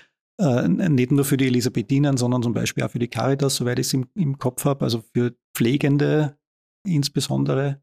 Äh, 0.40 0.66
nicht 0.66 1.12
nur 1.12 1.24
für 1.24 1.36
die 1.36 1.46
Elisabethinen, 1.46 2.16
sondern 2.16 2.42
zum 2.42 2.52
Beispiel 2.52 2.82
auch 2.82 2.90
für 2.90 2.98
die 2.98 3.06
Caritas, 3.06 3.54
soweit 3.54 3.78
ich 3.78 3.86
es 3.86 3.94
im, 3.94 4.08
im 4.14 4.38
Kopf 4.38 4.64
habe, 4.64 4.84
also 4.84 5.04
für 5.14 5.36
Pflegende 5.54 6.36
insbesondere. 6.84 7.80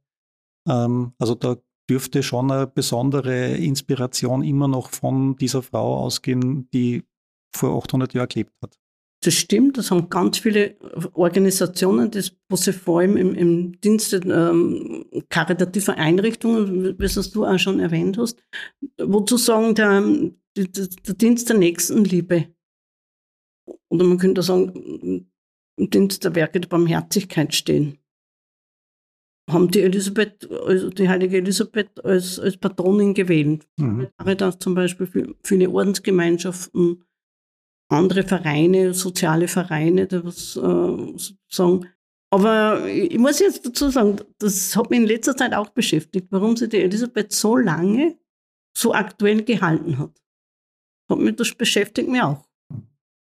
Ähm, 0.68 1.14
also 1.20 1.36
da 1.36 1.56
dürfte 1.90 2.22
schon 2.22 2.52
eine 2.52 2.68
besondere 2.68 3.56
Inspiration 3.56 4.44
immer 4.44 4.68
noch 4.68 4.90
von 4.90 5.38
dieser 5.38 5.64
Frau 5.64 6.00
ausgehen, 6.00 6.70
die 6.72 7.06
vor 7.56 7.82
800 7.82 8.14
Jahren 8.14 8.28
gelebt 8.28 8.54
hat. 8.62 8.78
Das 9.22 9.34
stimmt, 9.34 9.78
das 9.78 9.92
haben 9.92 10.10
ganz 10.10 10.38
viele 10.38 10.78
Organisationen, 11.14 12.10
das, 12.10 12.32
wo 12.48 12.56
sie 12.56 12.72
vor 12.72 13.02
allem 13.02 13.18
im, 13.18 13.36
im 13.36 13.82
Dienst 13.82 14.14
ähm, 14.14 15.06
karitativer 15.28 15.96
Einrichtungen, 15.98 16.98
wie 16.98 17.04
es 17.04 17.32
du 17.32 17.46
auch 17.46 17.60
schon 17.60 17.82
erwähnt 17.82 18.18
hast, 18.18 18.42
wozu 18.98 19.36
sagen, 19.36 19.76
der, 19.76 20.02
der, 20.56 20.88
der 20.88 21.14
Dienst 21.16 21.50
der 21.50 21.58
Nächstenliebe. 21.58 22.48
Oder 23.90 24.06
man 24.06 24.18
könnte 24.18 24.42
sagen, 24.42 25.28
im 25.78 25.90
Dienst 25.90 26.24
der 26.24 26.36
Werke 26.36 26.62
der 26.62 26.70
Barmherzigkeit 26.70 27.54
stehen 27.54 28.00
haben 29.52 29.72
die 29.72 29.82
Elisabeth, 29.82 30.50
also 30.52 30.90
die 30.90 31.10
heilige 31.10 31.38
Elisabeth 31.38 32.04
als, 32.06 32.40
als 32.40 32.58
Patronin 32.58 33.14
gewählt. 33.14 33.68
Mhm. 33.78 34.08
Caritas 34.18 34.60
zum 34.60 34.76
Beispiel, 34.76 35.08
für 35.08 35.36
viele 35.44 35.70
Ordensgemeinschaften, 35.70 37.04
andere 37.90 38.24
Vereine, 38.24 38.94
soziale 38.94 39.48
Vereine, 39.48 40.08
die 40.08 40.24
was 40.24 40.56
äh, 40.56 41.18
sozusagen. 41.18 41.90
Aber 42.32 42.88
ich 42.88 43.18
muss 43.18 43.40
jetzt 43.40 43.66
dazu 43.66 43.90
sagen, 43.90 44.18
das 44.38 44.76
hat 44.76 44.90
mich 44.92 45.00
in 45.00 45.08
letzter 45.08 45.36
Zeit 45.36 45.54
auch 45.54 45.70
beschäftigt, 45.70 46.28
warum 46.30 46.56
sie 46.56 46.70
die 46.70 46.78
Elisabeth 46.78 47.32
so 47.32 47.58
lange 47.58 48.18
so 48.78 48.94
aktuell 48.94 49.44
gehalten 49.44 49.98
hat. 49.98 50.22
Hat 51.10 51.18
mich 51.18 51.36
das 51.36 51.54
beschäftigt 51.56 52.08
mich 52.08 52.22
auch. 52.22 52.48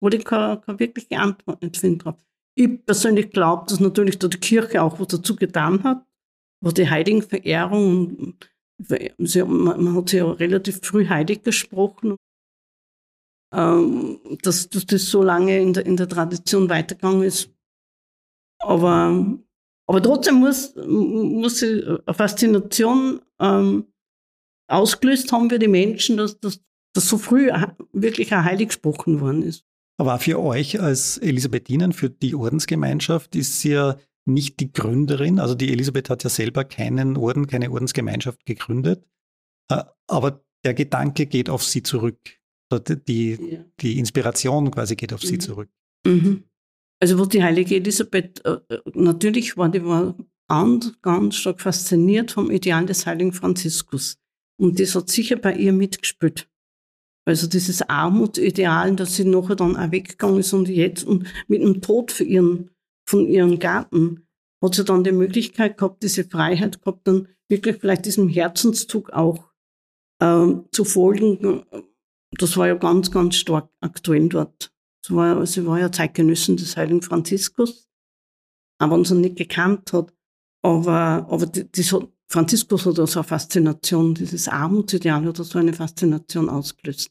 Wo 0.01 0.09
ich 0.09 0.25
keine, 0.25 0.61
keine 0.61 0.79
wirkliche 0.79 1.19
Antwort 1.19 1.77
finden 1.77 2.01
drauf. 2.01 2.17
Ich 2.55 2.85
persönlich 2.85 3.31
glaube, 3.31 3.65
dass 3.69 3.81
natürlich 3.81 4.19
da 4.19 4.29
die 4.29 4.39
Kirche 4.39 4.83
auch 4.83 5.01
was 5.01 5.09
dazu 5.09 5.37
getan 5.37 5.83
hat, 5.85 6.05
was 6.61 6.75
die 6.75 6.91
Heiligenverehrung, 6.91 8.37
man 8.79 9.97
hat 9.97 10.09
sie 10.11 10.19
ja 10.19 10.31
relativ 10.31 10.81
früh 10.83 11.09
heilig 11.09 11.43
gesprochen, 11.43 12.17
ähm, 13.53 14.19
dass, 14.43 14.69
dass 14.69 14.87
das 14.87 15.07
so 15.07 15.23
lange 15.23 15.61
in 15.61 15.73
der, 15.73 15.87
in 15.87 15.97
der 15.97 16.09
Tradition 16.09 16.69
weitergegangen 16.69 17.23
ist. 17.23 17.51
Aber, 18.59 19.39
aber 19.87 20.03
trotzdem 20.03 20.37
muss, 20.37 20.75
muss 20.77 21.59
sie 21.61 21.85
eine 21.85 22.15
Faszination 22.15 23.21
ähm, 23.41 23.87
ausgelöst 24.69 25.33
haben 25.33 25.51
für 25.51 25.59
die 25.59 25.69
Menschen, 25.69 26.17
dass, 26.17 26.39
dass, 26.41 26.61
dass 26.95 27.09
so 27.09 27.19
früh 27.19 27.51
wirklich 27.93 28.35
auch 28.35 28.45
heilig 28.45 28.69
gesprochen 28.69 29.21
worden 29.21 29.43
ist. 29.43 29.65
Aber 29.99 30.19
für 30.19 30.41
euch 30.41 30.81
als 30.81 31.19
Elisabethinen, 31.19 31.93
für 31.93 32.09
die 32.09 32.35
Ordensgemeinschaft, 32.35 33.37
ist 33.37 33.61
sie 33.61 33.73
ja 33.73 33.99
nicht 34.25 34.61
die 34.61 34.73
Gründerin. 34.73 35.39
Also 35.39 35.55
die 35.55 35.73
Elisabeth 35.73 36.09
hat 36.09 36.25
ja 36.25 36.31
selber 36.31 36.65
keinen 36.65 37.17
Orden, 37.17 37.47
keine 37.47 37.71
Ordensgemeinschaft 37.71 38.47
gegründet. 38.47 39.05
Äh, 39.69 39.85
aber 40.07 40.45
der 40.65 40.75
Gedanke 40.75 41.27
geht 41.27 41.51
auf 41.51 41.65
sie 41.65 41.83
zurück. 41.83 42.19
Die, 42.81 43.39
ja. 43.53 43.65
die 43.81 43.99
Inspiration 43.99 44.71
quasi 44.71 44.97
geht 44.97 45.13
auf 45.13 45.23
mhm. 45.23 45.27
sie 45.27 45.39
zurück. 45.39 45.69
Mhm. 46.07 46.45
Also 47.01 47.19
wo 47.19 47.25
die 47.25 47.43
heilige 47.43 47.77
Elisabeth, 47.77 48.45
äh, 48.45 48.59
äh, 48.69 48.81
natürlich 48.95 49.57
war 49.57 49.69
die 49.69 49.85
war 49.85 50.17
ganz, 50.49 50.93
ganz 51.03 51.37
stark 51.37 51.61
fasziniert 51.61 52.31
vom 52.31 52.51
Ideal 52.51 52.87
des 52.87 53.07
heiligen 53.07 53.33
Franziskus. 53.33 54.19
Und 54.61 54.79
das 54.79 54.95
hat 54.95 55.09
sicher 55.09 55.37
bei 55.37 55.55
ihr 55.55 55.73
mitgespielt. 55.73 56.49
Also 57.25 57.47
dieses 57.47 57.83
Armutsideal, 57.83 58.97
dass 58.97 59.17
sie 59.17 59.25
nachher 59.25 59.57
dann 59.57 59.77
auch 59.77 59.91
weggegangen 59.93 60.41
ist 60.41 60.53
und 60.53 60.69
jetzt 60.69 61.05
und 61.05 61.27
mit 61.47 61.63
dem 61.63 61.81
Tod 61.81 62.11
für 62.11 62.25
ihren, 62.25 62.71
von 63.09 63.27
ihrem 63.27 63.59
Garten 63.59 64.27
hat 64.63 64.75
sie 64.75 64.85
dann 64.85 65.05
die 65.05 65.13
Möglichkeit 65.13 65.77
gehabt, 65.77 66.03
diese 66.03 66.25
Freiheit 66.25 66.83
gehabt, 66.83 67.07
dann 67.07 67.29
wirklich 67.49 67.77
vielleicht 67.77 68.07
diesem 68.07 68.29
Herzenszug 68.29 69.11
auch 69.11 69.51
ähm, 70.21 70.67
zu 70.73 70.85
folgen. 70.85 71.65
Das 72.39 72.57
war 72.57 72.67
ja 72.67 72.75
ganz, 72.75 73.11
ganz 73.11 73.37
stark 73.37 73.71
aktuell 73.81 74.29
dort. 74.29 74.73
Sie 75.05 75.15
war, 75.15 75.45
sie 75.47 75.67
war 75.67 75.79
ja 75.79 75.91
Zeitgenössin 75.91 76.57
des 76.57 76.77
heiligen 76.77 77.03
Franziskus, 77.03 77.89
aber 78.79 78.95
uns 78.95 79.11
nicht 79.11 79.37
gekannt 79.37 79.93
hat. 79.93 80.13
Aber, 80.65 81.27
aber 81.29 81.47
das 81.47 81.93
hat, 81.93 82.09
Franziskus 82.29 82.87
hat 82.87 82.97
so 82.97 83.03
eine 83.03 83.25
Faszination, 83.25 84.15
dieses 84.15 84.49
Armutsideal 84.49 85.25
hat 85.27 85.37
so 85.37 85.59
eine 85.59 85.73
Faszination 85.73 86.49
ausgelöst. 86.49 87.11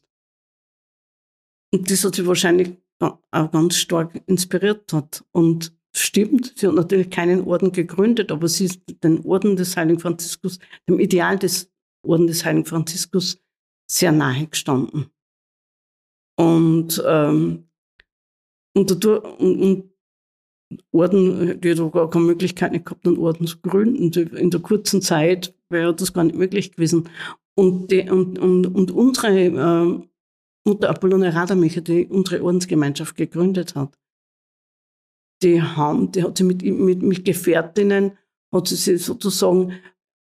Und 1.72 1.90
das 1.90 2.04
hat 2.04 2.16
sie 2.16 2.26
wahrscheinlich 2.26 2.76
auch 2.98 3.50
ganz 3.50 3.76
stark 3.76 4.22
inspiriert 4.26 4.92
hat. 4.92 5.24
Und 5.32 5.76
stimmt, 5.94 6.54
sie 6.56 6.66
hat 6.66 6.74
natürlich 6.74 7.10
keinen 7.10 7.42
Orden 7.42 7.72
gegründet, 7.72 8.32
aber 8.32 8.48
sie 8.48 8.66
ist 8.66 8.80
den 9.02 9.24
Orden 9.24 9.56
des 9.56 9.76
Heiligen 9.76 10.00
Franziskus, 10.00 10.58
dem 10.88 10.98
Ideal 10.98 11.38
des 11.38 11.70
Orden 12.04 12.26
des 12.26 12.44
Heiligen 12.44 12.66
Franziskus 12.66 13.38
sehr 13.92 14.12
nahe 14.12 14.46
gestanden. 14.46 15.10
Und 16.36 17.02
ähm, 17.06 17.68
und, 18.74 18.90
dadurch, 18.90 19.24
und, 19.38 19.60
und 19.60 19.92
Orden, 20.92 21.60
die 21.60 21.70
hat 21.70 21.92
gar 21.92 22.08
keine 22.08 22.24
Möglichkeit 22.24 22.72
gehabt, 22.72 23.06
einen 23.06 23.18
Orden 23.18 23.46
zu 23.46 23.60
gründen. 23.60 24.10
In 24.34 24.50
der 24.50 24.60
kurzen 24.60 25.02
Zeit 25.02 25.54
wäre 25.68 25.94
das 25.94 26.12
gar 26.12 26.24
nicht 26.24 26.36
möglich 26.36 26.72
gewesen. 26.72 27.08
Und, 27.54 27.90
die, 27.90 28.08
und, 28.08 28.38
und, 28.38 28.66
und 28.66 28.90
unsere 28.90 29.28
äh, 29.28 30.08
Mutter 30.64 30.88
Apollonia 30.88 31.30
Radamicher, 31.30 31.82
die 31.82 32.06
unsere 32.06 32.42
Ordensgemeinschaft 32.42 33.16
gegründet 33.16 33.74
hat, 33.74 33.98
die, 35.42 35.60
haben, 35.60 36.12
die 36.12 36.22
hat 36.22 36.38
sie 36.38 36.44
mit, 36.44 36.62
mit, 36.62 37.02
mit 37.02 37.24
Gefährtinnen, 37.26 38.12
hat 38.54 38.68
sie 38.68 38.76
sich 38.76 39.04
sozusagen 39.04 39.72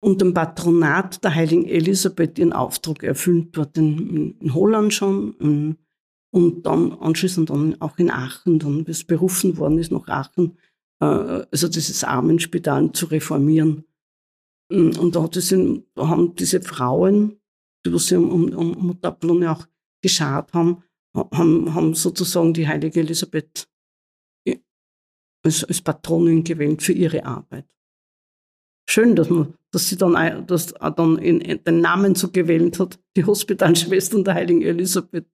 unter 0.01 0.25
dem 0.25 0.33
Patronat 0.33 1.23
der 1.23 1.35
heiligen 1.35 1.65
Elisabeth 1.65 2.37
ihren 2.39 2.53
Auftrag 2.53 3.03
erfüllt, 3.03 3.55
dort 3.55 3.77
in, 3.77 4.35
in 4.39 4.53
Holland 4.53 4.93
schon 4.93 5.35
in, 5.39 5.77
und 6.31 6.65
dann 6.65 6.93
anschließend 6.93 7.49
dann 7.49 7.79
auch 7.81 7.97
in 7.97 8.09
Aachen, 8.09 8.59
dann 8.59 8.83
bis 8.83 9.03
berufen 9.03 9.57
worden 9.57 9.77
ist 9.77 9.91
nach 9.91 10.07
Aachen, 10.07 10.57
äh, 10.99 11.05
also 11.05 11.67
dieses 11.67 12.03
Armenspital 12.03 12.91
zu 12.93 13.05
reformieren. 13.05 13.85
Und 14.69 15.15
da, 15.15 15.23
hat 15.23 15.35
es 15.35 15.51
in, 15.51 15.85
da 15.93 16.07
haben 16.07 16.33
diese 16.35 16.61
Frauen, 16.61 17.39
die 17.85 17.93
was 17.93 18.07
sie 18.07 18.15
um, 18.15 18.29
um, 18.29 18.75
um 18.75 18.87
Mutter 18.87 19.09
Apollonia 19.09 19.53
auch 19.53 19.67
geschart 20.01 20.53
haben, 20.53 20.83
haben, 21.13 21.73
haben 21.73 21.93
sozusagen 21.93 22.53
die 22.53 22.67
heilige 22.67 23.01
Elisabeth 23.01 23.67
als, 25.43 25.63
als 25.63 25.81
Patronin 25.81 26.43
gewählt 26.43 26.81
für 26.81 26.93
ihre 26.93 27.25
Arbeit. 27.25 27.65
Schön, 28.91 29.15
dass 29.15 29.29
man, 29.29 29.53
dass 29.71 29.87
sie 29.87 29.95
dann, 29.95 30.45
dass 30.47 30.73
dann 30.73 31.17
in, 31.17 31.39
in 31.39 31.63
den 31.63 31.79
Namen 31.79 32.13
so 32.15 32.29
gewählt 32.29 32.77
hat, 32.77 32.99
die 33.15 33.23
Hospitalschwestern 33.23 34.25
der 34.25 34.33
heiligen 34.33 34.61
Elisabeth. 34.61 35.25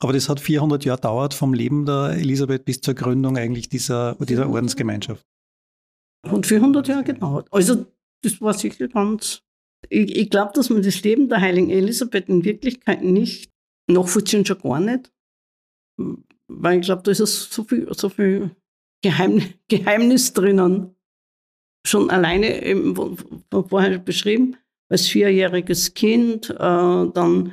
Aber 0.00 0.12
das 0.12 0.28
hat 0.28 0.38
400 0.38 0.84
Jahre 0.84 1.00
dauert 1.00 1.34
vom 1.34 1.54
Leben 1.54 1.86
der 1.86 2.10
Elisabeth 2.12 2.64
bis 2.64 2.80
zur 2.82 2.94
Gründung 2.94 3.36
eigentlich 3.36 3.68
dieser, 3.68 4.14
dieser 4.14 4.48
Ordensgemeinschaft. 4.48 5.26
Und 6.22 6.46
400 6.46 6.86
Jahre 6.86 7.02
gedauert. 7.02 7.48
Also 7.50 7.86
das 8.22 8.40
war 8.40 8.54
sicher 8.54 8.86
ganz. 8.86 9.42
Ich, 9.88 10.14
ich 10.14 10.30
glaube, 10.30 10.52
dass 10.54 10.70
man 10.70 10.82
das 10.84 11.02
Leben 11.02 11.28
der 11.28 11.40
heiligen 11.40 11.70
Elisabeth 11.70 12.28
in 12.28 12.44
Wirklichkeit 12.44 13.02
nicht 13.02 13.50
nachvollziehen 13.88 14.46
schon 14.46 14.60
gar 14.60 14.78
nicht. 14.78 15.10
Weil 16.46 16.78
ich 16.78 16.86
glaube, 16.86 17.02
da 17.02 17.10
ist 17.10 17.18
so 17.52 17.64
viel, 17.64 17.92
so 17.92 18.08
viel 18.08 18.54
Geheim, 19.02 19.42
Geheimnis 19.66 20.32
drinnen. 20.32 20.94
Schon 21.86 22.10
alleine, 22.10 22.64
eben, 22.64 22.94
vorher 23.50 23.98
beschrieben, 23.98 24.56
als 24.88 25.06
vierjähriges 25.08 25.94
Kind, 25.94 26.50
äh, 26.50 26.54
dann 26.56 27.52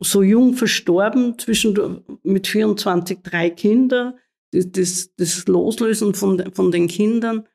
so 0.00 0.22
jung 0.22 0.54
verstorben, 0.54 1.38
zwischen, 1.38 2.02
mit 2.22 2.46
24 2.46 3.18
drei 3.22 3.50
Kinder, 3.50 4.16
das, 4.50 5.14
das, 5.16 5.46
Loslösen 5.46 6.14
von, 6.14 6.52
von 6.52 6.70
den 6.70 6.88
Kindern. 6.88 7.46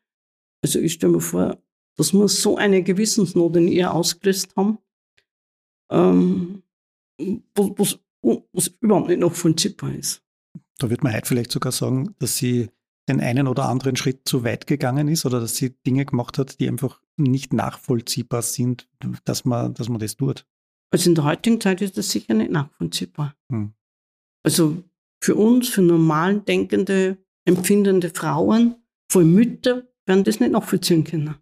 Also 0.62 0.80
ich 0.80 0.94
stelle 0.94 1.14
mir 1.14 1.22
vor, 1.22 1.58
das 1.98 2.14
muss 2.14 2.42
so 2.42 2.58
eine 2.58 2.84
Gewissensnot 2.84 3.56
in 3.58 3.68
ihr 3.68 3.94
ausgelöst 3.94 4.56
haben, 4.56 4.78
ähm, 5.92 6.64
was, 7.56 8.00
was 8.22 8.68
überhaupt 8.80 9.08
nicht 9.08 9.20
nachvollziehbar 9.20 9.94
ist. 9.96 10.22
Da 10.78 10.90
wird 10.90 11.04
man 11.04 11.14
heute 11.14 11.28
vielleicht 11.28 11.52
sogar 11.52 11.72
sagen, 11.72 12.16
dass 12.20 12.38
sie 12.38 12.70
den 13.10 13.20
einen 13.20 13.48
oder 13.48 13.68
anderen 13.68 13.96
Schritt 13.96 14.22
zu 14.28 14.44
weit 14.44 14.68
gegangen 14.68 15.08
ist 15.08 15.26
oder 15.26 15.40
dass 15.40 15.56
sie 15.56 15.76
Dinge 15.86 16.06
gemacht 16.06 16.38
hat, 16.38 16.60
die 16.60 16.68
einfach 16.68 17.02
nicht 17.18 17.54
nachvollziehbar 17.54 18.42
sind, 18.42 18.88
dass 19.26 19.46
man, 19.46 19.74
dass 19.74 19.90
man 19.90 20.00
das 20.00 20.16
tut. 20.16 20.46
Also 20.92 21.10
in 21.10 21.16
der 21.16 21.26
heutigen 21.26 21.60
Zeit 21.60 21.82
ist 21.82 21.98
das 21.98 22.10
sicher 22.10 22.34
nicht 22.34 22.52
nachvollziehbar. 22.52 23.36
Hm. 23.52 23.74
Also 24.44 24.84
für 25.22 25.36
uns, 25.36 25.70
für 25.70 25.82
normal 25.82 26.40
denkende, 26.40 27.18
empfindende 27.46 28.10
Frauen, 28.10 28.76
vor 29.12 29.24
Mütter, 29.24 29.88
werden 30.06 30.24
das 30.24 30.40
nicht 30.40 30.52
nachvollziehen 30.52 31.04
können. 31.04 31.36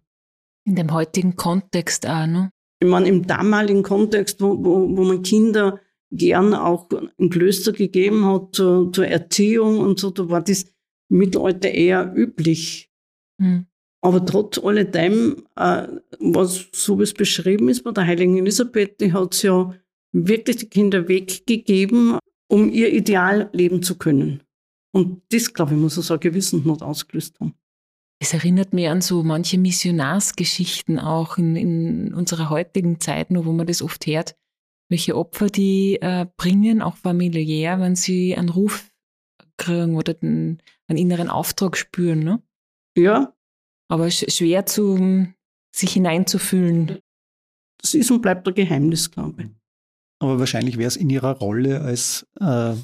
In 0.66 0.76
dem 0.76 0.92
heutigen 0.92 1.36
Kontext 1.36 2.06
auch, 2.06 2.26
ne? 2.26 2.50
Ich 2.80 2.88
meine, 2.88 3.08
im 3.08 3.26
damaligen 3.26 3.82
Kontext, 3.82 4.40
wo, 4.40 4.62
wo, 4.62 4.96
wo 4.96 5.04
man 5.04 5.22
Kinder 5.22 5.80
gern 6.10 6.54
auch 6.54 6.88
in 7.16 7.30
Klöster 7.30 7.72
gegeben 7.72 8.24
hat 8.24 8.54
zur, 8.54 8.92
zur 8.92 9.06
Erziehung 9.06 9.78
und 9.78 9.98
so, 9.98 10.10
da 10.10 10.28
war 10.28 10.42
das 10.42 10.66
Mittelalter 11.08 11.70
eher 11.70 12.12
üblich. 12.14 12.90
Mhm. 13.38 13.66
Aber 14.00 14.24
trotz 14.24 14.58
alledem, 14.58 15.44
äh, 15.56 15.88
was 16.20 16.68
so 16.72 16.98
wie 16.98 17.02
es 17.02 17.14
beschrieben 17.14 17.68
ist 17.68 17.82
bei 17.82 17.90
der 17.90 18.06
heiligen 18.06 18.38
Elisabeth, 18.38 19.00
die 19.00 19.12
hat 19.12 19.42
ja 19.42 19.74
wirklich 20.12 20.56
die 20.56 20.68
Kinder 20.68 21.08
weggegeben, 21.08 22.18
um 22.48 22.70
ihr 22.70 22.92
Ideal 22.92 23.50
leben 23.52 23.82
zu 23.82 23.98
können. 23.98 24.42
Und 24.92 25.22
das, 25.30 25.52
glaube 25.52 25.74
ich, 25.74 25.80
muss 25.80 25.96
so 25.96 26.14
eine 26.14 26.20
Gewissensnot 26.20 26.82
ausgelöst 26.82 27.38
haben. 27.40 27.54
Es 28.20 28.34
erinnert 28.34 28.72
mich 28.72 28.88
an 28.88 29.00
so 29.00 29.22
manche 29.22 29.58
Missionarsgeschichten 29.58 30.98
auch 30.98 31.38
in, 31.38 31.54
in 31.56 32.14
unserer 32.14 32.50
heutigen 32.50 33.00
Zeit, 33.00 33.30
nur 33.30 33.46
wo 33.46 33.52
man 33.52 33.66
das 33.66 33.82
oft 33.82 34.06
hört, 34.06 34.34
welche 34.88 35.16
Opfer 35.16 35.48
die 35.48 35.98
äh, 36.00 36.26
bringen, 36.36 36.82
auch 36.82 36.96
familiär, 36.96 37.78
wenn 37.78 37.94
sie 37.94 38.34
einen 38.34 38.48
Ruf 38.48 38.90
kriegen 39.58 39.96
oder 39.96 40.14
den, 40.14 40.62
einen 40.86 40.98
inneren 40.98 41.28
Auftrag 41.28 41.76
spüren. 41.76 42.20
Ne? 42.20 42.42
Ja. 42.96 43.34
Aber 43.88 44.10
schwer 44.10 44.66
zu 44.66 45.28
sich 45.74 45.92
hineinzufühlen. 45.92 46.98
Das 47.80 47.94
ist 47.94 48.10
und 48.10 48.22
bleibt 48.22 48.48
ein 48.48 48.54
Geheimnis, 48.54 49.10
glaube 49.10 49.42
ich. 49.42 49.48
Aber 50.20 50.38
wahrscheinlich 50.38 50.78
wäre 50.78 50.88
es 50.88 50.96
in 50.96 51.10
ihrer 51.10 51.36
Rolle 51.36 51.80
als 51.80 52.26
äh, 52.40 52.74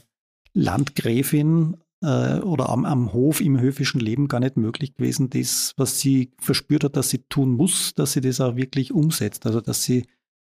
Landgräfin 0.53 1.77
äh, 2.01 2.39
oder 2.39 2.69
am, 2.69 2.85
am, 2.85 3.13
Hof 3.13 3.41
im 3.41 3.59
höfischen 3.61 4.01
Leben 4.01 4.29
gar 4.29 4.41
nicht 4.41 4.57
möglich 4.57 4.95
gewesen, 4.95 5.31
das, 5.31 5.75
was 5.77 5.99
sie 5.99 6.33
verspürt 6.39 6.85
hat, 6.85 6.97
dass 6.97 7.11
sie 7.11 7.25
tun 7.29 7.53
muss, 7.53 7.95
dass 7.95 8.13
sie 8.13 8.21
das 8.21 8.41
auch 8.41 8.55
wirklich 8.55 8.93
umsetzt. 8.93 9.47
Also 9.47 9.61
dass 9.61 9.83
sie 9.83 10.07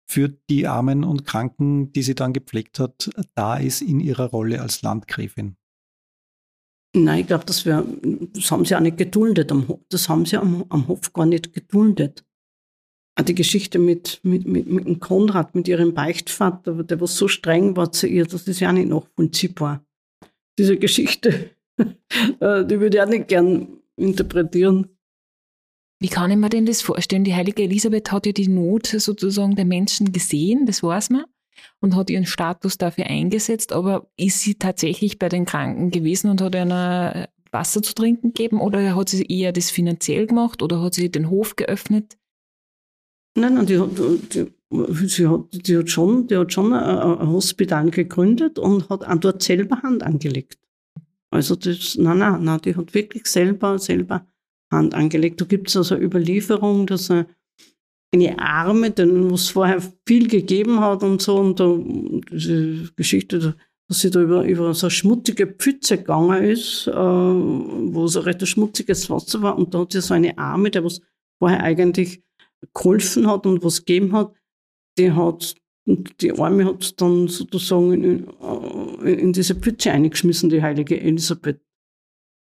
für 0.08 0.30
die 0.50 0.68
Armen 0.68 1.04
und 1.04 1.26
Kranken, 1.26 1.94
die 1.94 2.02
sie 2.02 2.16
dann 2.16 2.34
gepflegt 2.34 2.80
hat, 2.80 3.12
da 3.36 3.58
ist 3.58 3.82
in 3.82 4.00
ihrer 4.00 4.26
Rolle 4.26 4.62
als 4.62 4.82
Landgräfin. 4.82 5.56
Nein, 6.94 7.22
ich 7.22 7.28
glaube, 7.28 7.46
das, 7.46 7.64
das 7.64 8.52
haben 8.52 8.66
sie 8.66 8.76
auch 8.76 8.82
nicht 8.82 8.98
geduldet. 8.98 9.54
Das 9.90 10.10
haben 10.10 10.26
sie 10.26 10.38
am, 10.38 10.66
am 10.70 10.88
Hof 10.88 11.14
gar 11.14 11.26
nicht 11.26 11.54
geduldet. 11.54 12.26
Auch 13.16 13.24
die 13.24 13.36
Geschichte 13.36 13.80
mit, 13.80 14.20
mit, 14.24 14.46
mit, 14.46 14.68
mit 14.68 14.86
dem 14.86 15.00
Konrad, 15.00 15.56
mit 15.56 15.68
ihrem 15.68 15.94
Beichtvater, 15.94 16.84
der 16.84 17.00
was 17.00 17.16
so 17.16 17.28
streng 17.28 17.76
war 17.76 17.92
zu 17.92 18.08
ihr, 18.08 18.26
das 18.26 18.48
ist 18.48 18.60
ja 18.60 18.70
auch 18.70 18.74
nicht 18.74 18.90
nachvollziehbar. 18.90 19.86
Diese 20.58 20.78
Geschichte, 20.78 21.52
äh, 21.78 22.66
die 22.66 22.80
würde 22.80 22.98
ich 22.98 23.02
auch 23.02 23.08
nicht 23.08 23.28
gern 23.28 23.68
interpretieren. 23.96 24.88
Wie 26.00 26.10
kann 26.10 26.32
ich 26.32 26.38
mir 26.38 26.50
denn 26.50 26.66
das 26.66 26.82
vorstellen? 26.82 27.24
Die 27.24 27.36
heilige 27.36 27.64
Elisabeth 27.64 28.12
hat 28.12 28.26
ja 28.26 28.32
die 28.32 28.48
Not 28.48 28.88
sozusagen 28.88 29.56
der 29.56 29.66
Menschen 29.66 30.12
gesehen, 30.12 30.66
das 30.66 30.84
weiß 30.84 31.12
man 31.12 31.26
und 31.80 31.96
hat 31.96 32.10
ihren 32.10 32.26
Status 32.26 32.78
dafür 32.78 33.06
eingesetzt, 33.08 33.74
aber 33.74 34.10
ist 34.18 34.42
sie 34.42 34.56
tatsächlich 34.56 35.20
bei 35.20 35.30
den 35.30 35.46
Kranken 35.46 35.92
gewesen 35.92 36.30
und 36.30 36.42
hat 36.42 36.56
einer 36.56 37.30
Wasser 37.52 37.82
zu 37.82 37.94
trinken 37.94 38.34
gegeben 38.34 38.60
oder 38.60 38.96
hat 38.96 39.10
sie 39.10 39.26
eher 39.26 39.52
das 39.52 39.72
finanziell 39.72 40.28
gemacht 40.28 40.62
oder 40.62 40.82
hat 40.82 40.94
sie 40.94 41.12
den 41.12 41.30
Hof 41.30 41.56
geöffnet? 41.56 42.18
Nein, 43.36 43.54
nein, 43.54 43.66
die 43.66 43.80
hat, 43.80 43.90
die, 43.98 45.08
sie 45.08 45.28
hat, 45.28 45.46
die 45.52 45.78
hat 45.78 45.90
schon, 45.90 46.28
die 46.28 46.38
hat 46.38 46.52
schon 46.52 46.74
ein, 46.74 47.28
Hospital 47.28 47.90
gegründet 47.92 48.60
und 48.60 48.90
hat 48.90 49.06
auch 49.06 49.18
dort 49.18 49.42
selber 49.42 49.82
Hand 49.82 50.04
angelegt. 50.04 50.60
Also 51.30 51.56
das, 51.56 51.96
nein, 51.98 52.18
nein, 52.18 52.44
nein, 52.44 52.60
die 52.64 52.76
hat 52.76 52.94
wirklich 52.94 53.26
selber, 53.26 53.80
selber 53.80 54.28
Hand 54.70 54.94
angelegt. 54.94 55.40
Da 55.40 55.46
gibt 55.46 55.70
es 55.70 55.78
also 55.78 55.96
Überlieferung, 55.96 56.88
dass 56.88 57.10
er 57.10 57.28
eine 58.14 58.40
Arme, 58.40 58.92
denen 58.92 59.34
es 59.34 59.50
vorher 59.50 59.82
viel 60.06 60.28
gegeben 60.28 60.80
hat 60.82 61.04
und 61.04 61.22
so. 61.22 61.38
Und 61.38 61.60
da, 61.60 61.78
diese 62.32 62.92
Geschichte, 62.96 63.56
dass 63.88 64.00
sie 64.00 64.10
da 64.10 64.22
über, 64.22 64.44
über 64.44 64.74
so 64.74 64.88
eine 64.88 64.92
schmutzige 64.92 65.48
Pfütze 65.48 65.98
gegangen 65.98 66.44
ist, 66.44 66.88
äh, 66.88 66.94
wo 66.94 68.08
so 68.08 68.22
recht 68.22 68.46
schmutziges 68.48 69.10
Wasser 69.10 69.42
war. 69.42 69.58
Und 69.58 69.74
da 69.74 69.80
hat 69.80 69.94
sie 69.94 70.02
so 70.02 70.14
eine 70.14 70.38
Arme, 70.38 70.72
der 70.72 70.84
was 70.84 71.02
vorher 71.40 71.64
eigentlich 71.64 72.22
geholfen 72.74 73.28
hat 73.28 73.46
und 73.46 73.64
was 73.64 73.86
gegeben 73.86 74.14
hat, 74.14 74.34
die 74.98 75.12
hat 75.12 75.56
die 75.86 76.32
Arme 76.38 76.66
hat 76.66 77.02
dann 77.02 77.28
sozusagen 77.28 77.94
in, 77.94 78.28
äh, 79.04 79.14
in 79.14 79.34
diese 79.34 79.56
Pfütze 79.56 79.92
eingeschmissen, 79.92 80.50
die 80.50 80.62
heilige 80.62 81.00
Elisabeth 81.00 81.60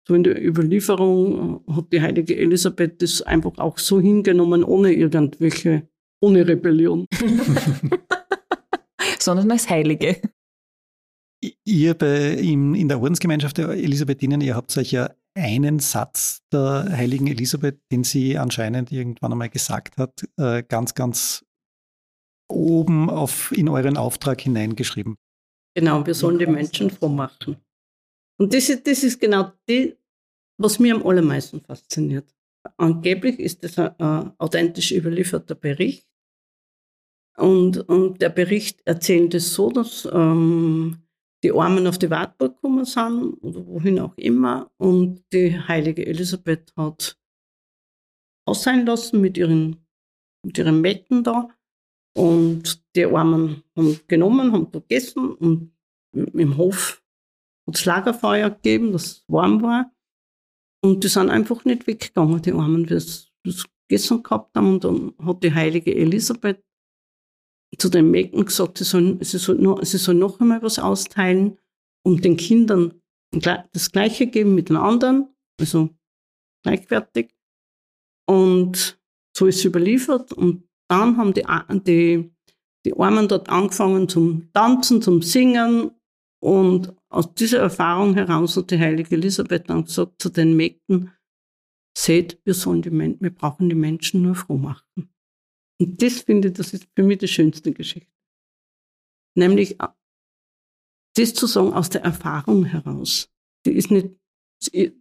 so 0.06 0.14
in 0.14 0.22
der 0.22 0.42
Überlieferung 0.42 1.64
hat 1.68 1.92
die 1.92 2.00
heilige 2.00 2.36
Elisabeth 2.36 3.00
das 3.00 3.22
einfach 3.22 3.56
auch 3.58 3.78
so 3.78 4.00
hingenommen, 4.00 4.62
ohne 4.62 4.92
irgendwelche, 4.92 5.88
ohne 6.20 6.46
Rebellion. 6.46 7.06
Sondern 9.18 9.50
als 9.50 9.70
Heilige. 9.70 10.20
Ihr 11.64 11.94
bei, 11.94 12.32
in, 12.32 12.74
in 12.74 12.88
der 12.88 13.00
Ordensgemeinschaft 13.00 13.58
der 13.58 13.70
Elisabethinen, 13.70 14.40
ihr 14.40 14.54
habt 14.54 14.76
euch 14.76 14.92
ja 14.92 15.10
einen 15.34 15.78
Satz 15.78 16.42
der 16.52 16.86
heiligen 16.90 17.26
Elisabeth, 17.26 17.80
den 17.90 18.04
sie 18.04 18.38
anscheinend 18.38 18.92
irgendwann 18.92 19.32
einmal 19.32 19.48
gesagt 19.48 19.96
hat, 19.96 20.24
äh, 20.36 20.62
ganz, 20.62 20.94
ganz 20.94 21.44
oben 22.48 23.10
auf, 23.10 23.52
in 23.52 23.68
euren 23.68 23.96
Auftrag 23.96 24.40
hineingeschrieben. 24.40 25.16
Genau, 25.74 26.06
wir 26.06 26.14
sollen 26.14 26.38
die 26.38 26.46
Menschen 26.46 26.90
froh 26.90 27.08
machen. 27.08 27.56
Und 28.38 28.52
das 28.52 28.68
ist, 28.68 28.86
das 28.86 29.04
ist 29.04 29.20
genau 29.20 29.52
die, 29.68 29.96
was 30.58 30.78
mir 30.78 30.94
am 30.94 31.06
allermeisten 31.06 31.60
fasziniert. 31.60 32.34
Angeblich 32.76 33.38
ist 33.38 33.62
das 33.64 33.78
ein, 33.78 34.32
authentisch 34.38 34.92
überlieferter 34.92 35.54
Bericht. 35.54 36.08
Und, 37.36 37.78
und 37.88 38.22
der 38.22 38.30
Bericht 38.30 38.80
erzählt 38.84 39.34
es 39.34 39.54
so, 39.54 39.70
dass 39.70 40.08
ähm, 40.12 41.02
die 41.42 41.52
Armen 41.52 41.86
auf 41.86 41.98
die 41.98 42.10
Wartburg 42.10 42.54
gekommen 42.54 42.84
sind, 42.84 43.34
oder 43.42 43.66
wohin 43.66 43.98
auch 43.98 44.16
immer, 44.16 44.70
und 44.78 45.24
die 45.32 45.58
heilige 45.58 46.06
Elisabeth 46.06 46.72
hat 46.76 47.18
aussehen 48.46 48.86
lassen 48.86 49.20
mit 49.20 49.36
ihren, 49.36 49.84
mit 50.44 50.58
ihren 50.58 50.80
Mägden 50.80 51.24
da. 51.24 51.48
Und 52.16 52.82
die 52.94 53.06
Armen 53.06 53.64
haben 53.76 54.00
genommen, 54.06 54.52
haben 54.52 54.70
gegessen 54.70 55.32
und 55.34 55.72
im 56.12 56.56
Hof 56.56 57.03
hat 57.66 57.76
es 57.76 57.84
Lagerfeuer 57.84 58.50
gegeben, 58.50 58.92
das 58.92 59.24
warm 59.28 59.62
war. 59.62 59.90
Und 60.82 61.02
die 61.02 61.08
sind 61.08 61.30
einfach 61.30 61.64
nicht 61.64 61.86
weggegangen, 61.86 62.42
die 62.42 62.52
Armen, 62.52 62.88
wie 62.88 63.00
sie 63.00 63.26
das 63.44 63.64
gegessen 63.88 64.22
gehabt 64.22 64.54
haben. 64.56 64.74
Und 64.74 64.84
dann 64.84 65.14
hat 65.24 65.42
die 65.42 65.54
heilige 65.54 65.94
Elisabeth 65.94 66.62
zu 67.78 67.88
den 67.88 68.10
Mägden 68.10 68.44
gesagt, 68.44 68.78
sie 68.78 68.84
sollen, 68.84 69.22
sie 69.22 69.38
sollen, 69.38 69.62
noch, 69.62 69.82
sie 69.82 69.98
sollen 69.98 70.18
noch 70.18 70.40
einmal 70.40 70.62
was 70.62 70.78
austeilen 70.78 71.58
und 72.06 72.24
den 72.24 72.36
Kindern 72.36 73.00
das 73.32 73.90
Gleiche 73.90 74.26
geben 74.28 74.54
mit 74.54 74.68
den 74.68 74.76
anderen, 74.76 75.34
also 75.58 75.90
gleichwertig. 76.62 77.34
Und 78.26 78.98
so 79.36 79.46
ist 79.46 79.58
es 79.58 79.64
überliefert. 79.64 80.32
Und 80.32 80.68
dann 80.88 81.16
haben 81.16 81.34
die, 81.34 81.44
die, 81.86 82.32
die 82.84 82.96
Armen 82.96 83.28
dort 83.28 83.48
angefangen 83.48 84.08
zum 84.08 84.52
Tanzen, 84.52 85.02
zum 85.02 85.22
Singen. 85.22 85.90
Und 86.40 86.94
aus 87.14 87.32
dieser 87.32 87.60
Erfahrung 87.60 88.14
heraus 88.14 88.56
hat 88.56 88.70
die 88.70 88.78
heilige 88.78 89.14
Elisabeth 89.14 89.70
dann 89.70 89.84
gesagt 89.84 90.20
zu 90.20 90.30
den 90.30 90.56
Mägden, 90.56 91.12
seht, 91.96 92.40
wir, 92.44 92.54
sollen 92.54 92.82
die, 92.82 92.90
wir 92.90 93.30
brauchen 93.30 93.68
die 93.68 93.76
Menschen 93.76 94.22
nur 94.22 94.34
froh 94.34 94.58
machen. 94.58 95.08
Und 95.80 96.02
das 96.02 96.22
finde 96.22 96.48
ich, 96.48 96.54
das 96.54 96.74
ist 96.74 96.88
für 96.94 97.04
mich 97.04 97.18
die 97.18 97.28
schönste 97.28 97.72
Geschichte. 97.72 98.10
Nämlich, 99.36 99.80
äh, 99.80 99.88
das 101.16 101.34
zu 101.34 101.46
sagen 101.46 101.72
aus 101.72 101.90
der 101.90 102.02
Erfahrung 102.02 102.64
heraus. 102.64 103.30
Die 103.64 103.72
ist 103.72 103.92
nicht, 103.92 104.10
die, 104.72 104.92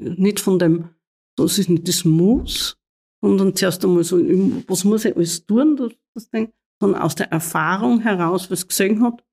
nicht 0.00 0.40
von 0.40 0.58
dem, 0.58 0.90
das 1.36 1.58
ist 1.58 1.68
nicht 1.68 1.86
das 1.86 2.04
Muss, 2.04 2.76
sondern 3.22 3.54
zuerst 3.54 3.84
einmal 3.84 4.02
so, 4.02 4.18
was 4.18 4.82
muss 4.82 5.04
ich 5.04 5.14
alles 5.14 5.46
tun, 5.46 5.76
das, 5.76 5.92
das 6.14 6.30
Ding, 6.30 6.52
sondern 6.80 7.00
aus 7.00 7.14
der 7.14 7.30
Erfahrung 7.30 8.00
heraus, 8.00 8.50
was 8.50 8.66
gesehen 8.66 9.02
hat, 9.02 9.24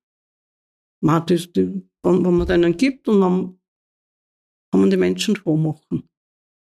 man 1.06 1.26
das, 1.26 1.52
die, 1.54 1.88
wenn, 2.04 2.26
wenn 2.26 2.38
man 2.38 2.48
denen 2.48 2.76
gibt 2.76 3.08
und 3.08 3.22
dann 3.22 3.60
kann 4.72 4.82
man 4.82 4.90
die 4.90 4.98
Menschen 4.98 5.36
froh 5.36 5.56
machen. 5.56 6.10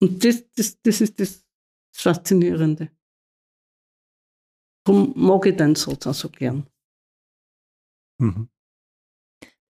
Und 0.02 0.24
das, 0.24 0.50
das, 0.54 0.82
das 0.82 1.02
ist 1.02 1.20
das 1.20 1.46
Faszinierende. 1.94 2.90
Darum 4.86 5.14
mag 5.16 5.46
ich 5.46 5.58
den 5.58 5.76
Satz 5.76 6.08
auch 6.08 6.14
so 6.14 6.30
gern. 6.30 6.68
Mhm. 8.20 8.50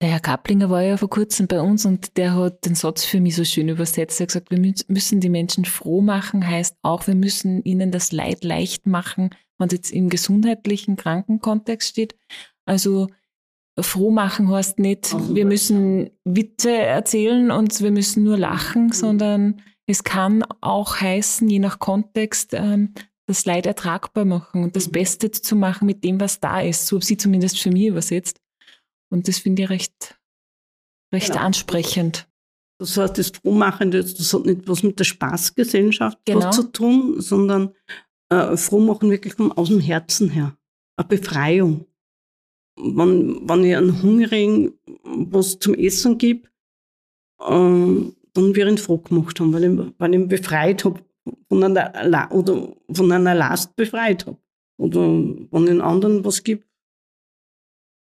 Der 0.00 0.10
Herr 0.10 0.20
Kaplinger 0.20 0.70
war 0.70 0.82
ja 0.82 0.96
vor 0.96 1.10
kurzem 1.10 1.46
bei 1.46 1.60
uns 1.60 1.84
und 1.84 2.16
der 2.16 2.34
hat 2.34 2.64
den 2.64 2.74
Satz 2.74 3.04
für 3.04 3.20
mich 3.20 3.36
so 3.36 3.44
schön 3.44 3.68
übersetzt. 3.68 4.18
Er 4.18 4.24
hat 4.24 4.28
gesagt, 4.28 4.50
wir 4.50 4.74
müssen 4.88 5.20
die 5.20 5.28
Menschen 5.28 5.64
froh 5.64 6.00
machen, 6.00 6.46
heißt 6.46 6.76
auch, 6.82 7.06
wir 7.06 7.14
müssen 7.14 7.62
ihnen 7.64 7.92
das 7.92 8.10
Leid 8.10 8.42
leicht 8.42 8.86
machen, 8.86 9.30
wenn 9.58 9.68
es 9.68 9.74
jetzt 9.74 9.92
im 9.92 10.08
gesundheitlichen 10.08 10.96
Krankenkontext 10.96 11.88
steht. 11.88 12.16
Also 12.64 13.08
froh 13.80 14.10
machen 14.10 14.50
heißt 14.50 14.78
nicht, 14.78 15.14
wir 15.34 15.46
müssen 15.46 16.10
Witze 16.24 16.72
erzählen 16.72 17.50
und 17.50 17.80
wir 17.80 17.90
müssen 17.90 18.22
nur 18.22 18.36
lachen, 18.36 18.86
mhm. 18.86 18.92
sondern 18.92 19.62
es 19.86 20.04
kann 20.04 20.44
auch 20.60 21.00
heißen, 21.00 21.48
je 21.48 21.58
nach 21.58 21.78
Kontext, 21.78 22.52
ähm, 22.52 22.94
das 23.26 23.44
Leid 23.44 23.66
ertragbar 23.66 24.24
machen 24.24 24.62
und 24.62 24.76
das 24.76 24.88
mhm. 24.88 24.92
Beste 24.92 25.30
zu 25.30 25.56
machen 25.56 25.86
mit 25.86 26.04
dem, 26.04 26.20
was 26.20 26.40
da 26.40 26.60
ist. 26.60 26.86
So 26.86 26.96
habe 26.96 27.04
sie 27.04 27.16
zumindest 27.16 27.58
für 27.60 27.70
mich 27.70 27.86
übersetzt. 27.86 28.40
Und 29.10 29.28
das 29.28 29.38
finde 29.38 29.62
ich 29.62 29.70
recht, 29.70 30.20
recht 31.14 31.32
genau. 31.32 31.42
ansprechend. 31.42 32.28
Das 32.78 32.96
heißt, 32.96 33.18
das 33.18 33.30
Frohmachende, 33.30 34.02
das 34.02 34.34
hat 34.34 34.44
nicht 34.44 34.66
was 34.66 34.82
mit 34.82 34.98
der 34.98 35.04
Spaßgesellschaft 35.04 36.18
genau. 36.24 36.46
was 36.46 36.56
zu 36.56 36.64
tun, 36.64 37.20
sondern 37.20 37.74
äh, 38.28 38.56
Frohmachen 38.56 39.10
wirklich 39.10 39.34
von, 39.34 39.52
aus 39.52 39.68
dem 39.68 39.80
Herzen 39.80 40.30
her. 40.30 40.56
Eine 40.96 41.08
Befreiung. 41.08 41.86
Wenn, 42.76 43.48
wenn 43.48 43.64
ich 43.64 43.76
einen 43.76 44.02
Hungrigen 44.02 44.72
was 45.04 45.58
zum 45.58 45.74
Essen 45.74 46.18
gebe, 46.18 46.48
äh, 47.40 48.12
dann 48.34 48.54
wir 48.54 48.66
ihn 48.66 48.78
froh 48.78 48.98
gemacht 48.98 49.38
haben, 49.40 49.52
weil 49.52 49.64
ich, 49.64 49.94
weil 49.98 50.14
ich 50.14 50.20
ihn 50.20 50.28
befreit 50.28 50.84
habe 50.84 51.00
von 51.48 51.62
einer, 51.62 52.32
oder 52.32 52.74
von 52.90 53.12
einer 53.12 53.34
Last 53.34 53.76
befreit 53.76 54.26
habe. 54.26 54.38
Oder 54.78 55.00
wenn 55.00 55.66
den 55.66 55.80
anderen 55.80 56.24
was 56.24 56.42
gibt, 56.42 56.66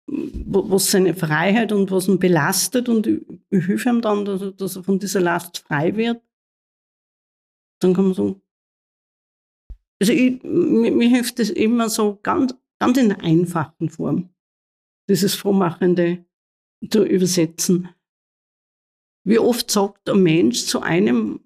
was 0.08 0.90
seine 0.90 1.14
Freiheit 1.14 1.72
und 1.72 1.90
was 1.90 2.08
ihn 2.08 2.18
belastet 2.18 2.88
und 2.88 3.06
ich, 3.06 3.22
ich 3.50 3.66
helfe 3.66 3.88
ihm 3.88 4.00
dann, 4.00 4.24
dass 4.24 4.40
er, 4.40 4.52
dass 4.52 4.76
er 4.76 4.84
von 4.84 4.98
dieser 4.98 5.20
Last 5.20 5.58
frei 5.58 5.96
wird, 5.96 6.22
dann 7.80 7.94
kann 7.94 8.06
man 8.06 8.14
sagen, 8.14 8.42
also 10.00 10.12
ich, 10.12 10.42
mir, 10.42 10.92
mir 10.92 11.08
hilft 11.08 11.38
das 11.38 11.50
immer 11.50 11.88
so 11.88 12.18
ganz, 12.22 12.54
ganz 12.78 12.98
in 12.98 13.08
der 13.08 13.20
einfachen 13.22 13.88
Form, 13.88 14.30
dieses 15.08 15.34
Frohmachende 15.34 16.24
zu 16.90 17.04
übersetzen. 17.04 17.88
Wie 19.24 19.38
oft 19.38 19.70
sagt 19.70 20.08
ein 20.08 20.22
Mensch 20.22 20.66
zu 20.66 20.80
einem, 20.80 21.40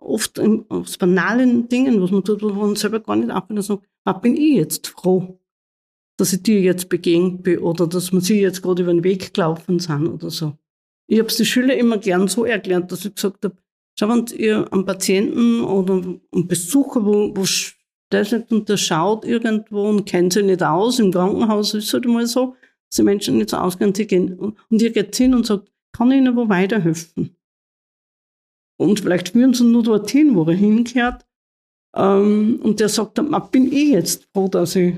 oft 0.00 0.40
aus 0.40 0.96
banalen 0.96 1.68
Dingen, 1.68 2.00
was 2.00 2.10
man 2.10 2.24
tut, 2.24 2.42
wo 2.42 2.48
man 2.48 2.76
selber 2.76 3.00
gar 3.00 3.16
nicht 3.16 3.30
abhört, 3.30 3.64
sagt, 3.64 3.86
ah, 4.04 4.12
bin 4.12 4.36
ich 4.36 4.56
jetzt 4.56 4.88
froh, 4.88 5.38
dass 6.16 6.32
ich 6.32 6.42
dir 6.42 6.60
jetzt 6.60 6.88
begegnet 6.88 7.42
bin 7.42 7.58
oder 7.58 7.86
dass 7.86 8.12
wir 8.12 8.20
sie 8.20 8.40
jetzt 8.40 8.62
gerade 8.62 8.82
über 8.82 8.92
den 8.92 9.04
Weg 9.04 9.34
gelaufen 9.34 9.78
sind 9.78 10.08
oder 10.08 10.30
so. 10.30 10.56
Ich 11.06 11.18
habe 11.18 11.28
es 11.28 11.36
den 11.36 11.46
Schülern 11.46 11.78
immer 11.78 11.98
gern 11.98 12.28
so 12.28 12.44
erklärt, 12.44 12.90
dass 12.90 13.04
ich 13.04 13.14
gesagt 13.14 13.44
habe, 13.44 13.56
schau, 13.98 14.08
wenn 14.08 14.26
ihr 14.38 14.70
einen 14.72 14.84
Patienten 14.84 15.62
oder 15.62 15.94
einen 15.94 16.48
Besucher, 16.48 17.04
wo, 17.04 17.34
wo 17.36 17.44
der 18.12 18.22
nicht 18.22 18.52
und 18.52 18.68
der 18.68 18.76
schaut 18.76 19.24
irgendwo 19.24 19.88
und 19.88 20.04
kennt 20.04 20.32
sich 20.32 20.44
nicht 20.44 20.62
aus, 20.62 20.98
im 20.98 21.12
Krankenhaus 21.12 21.74
ist 21.74 21.86
es 21.86 21.92
halt 21.92 22.06
mal 22.06 22.26
so, 22.26 22.56
dass 22.88 22.96
die 22.96 23.02
Menschen 23.02 23.38
nicht 23.38 23.50
so 23.50 23.58
ausgehen, 23.58 23.94
sie 23.94 24.06
gehen. 24.06 24.38
Und 24.38 24.82
ihr 24.82 24.92
geht 24.92 25.14
hin 25.16 25.34
und 25.34 25.46
sagt, 25.46 25.70
kann 25.92 26.10
ich 26.10 26.18
Ihnen 26.18 26.36
wo 26.36 26.48
weiterhelfen? 26.48 27.36
Und 28.78 29.00
vielleicht 29.00 29.30
führen 29.30 29.54
sie 29.54 29.64
nur 29.64 29.82
dorthin, 29.82 30.34
wo 30.36 30.44
er 30.44 30.54
hinkehrt. 30.54 31.26
Ähm, 31.94 32.60
und 32.62 32.80
der 32.80 32.88
sagt 32.88 33.18
dann, 33.18 33.34
bin 33.50 33.72
ich 33.72 33.90
jetzt 33.90 34.28
froh, 34.32 34.48
dass 34.48 34.76
ich 34.76 34.94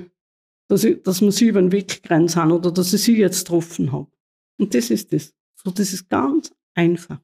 dass, 0.70 0.84
ich, 0.84 1.02
dass 1.02 1.20
wir 1.20 1.32
sie 1.32 1.48
über 1.48 1.60
den 1.60 1.72
Weg 1.72 2.02
gerannt 2.02 2.36
haben 2.36 2.52
oder 2.52 2.70
dass 2.70 2.92
ich 2.92 3.02
sie 3.02 3.18
jetzt 3.18 3.44
getroffen 3.44 3.90
habe. 3.90 4.06
Und 4.58 4.72
das 4.72 4.90
ist 4.90 5.12
das. 5.12 5.34
So, 5.56 5.70
das 5.72 5.92
ist 5.92 6.08
ganz 6.08 6.54
einfach. 6.74 7.20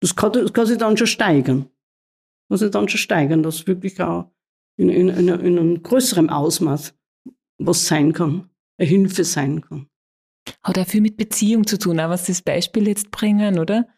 Das 0.00 0.16
kann, 0.16 0.32
das 0.32 0.52
kann 0.52 0.66
sich 0.66 0.78
dann 0.78 0.96
schon 0.96 1.06
steigern. 1.06 1.68
Das 2.48 2.48
kann 2.48 2.58
sich 2.58 2.70
dann 2.70 2.88
schon 2.88 2.98
steigern, 2.98 3.42
dass 3.42 3.66
wirklich 3.66 4.00
auch 4.00 4.30
in, 4.76 4.88
in, 4.88 5.08
in, 5.08 5.28
in 5.28 5.58
einem 5.58 5.82
größeren 5.82 6.30
Ausmaß 6.30 6.94
was 7.58 7.86
sein 7.86 8.12
kann, 8.12 8.50
eine 8.78 8.88
Hilfe 8.88 9.24
sein 9.24 9.60
kann. 9.60 9.86
Hat 10.62 10.78
auch 10.78 10.86
viel 10.86 11.00
mit 11.00 11.16
Beziehung 11.16 11.66
zu 11.66 11.78
tun, 11.78 12.00
auch 12.00 12.10
was 12.10 12.26
das 12.26 12.42
Beispiel 12.42 12.88
jetzt 12.88 13.10
bringen, 13.10 13.58
oder? 13.58 13.88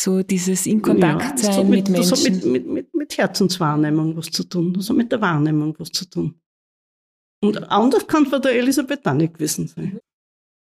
So 0.00 0.22
dieses 0.22 0.66
in 0.66 0.82
Kontakt 0.82 1.40
ja, 1.42 1.52
sein 1.52 1.68
mit, 1.68 1.88
mit, 1.88 1.90
Menschen. 1.90 2.10
Das 2.10 2.24
hat 2.24 2.32
mit, 2.32 2.44
mit, 2.44 2.66
mit, 2.66 2.94
mit 2.94 3.18
Herzenswahrnehmung 3.18 4.16
was 4.16 4.30
zu 4.30 4.44
tun. 4.44 4.72
Das 4.72 4.88
hat 4.88 4.96
mit 4.96 5.12
der 5.12 5.20
Wahrnehmung 5.20 5.74
was 5.78 5.90
zu 5.90 6.06
tun. 6.06 6.40
Und 7.42 7.70
anders 7.70 8.06
kann 8.06 8.24
es 8.24 8.30
bei 8.30 8.38
der 8.38 8.54
Elisabeth 8.54 9.06
auch 9.06 9.14
nicht 9.14 9.34
gewesen 9.34 9.68
sein. 9.68 9.98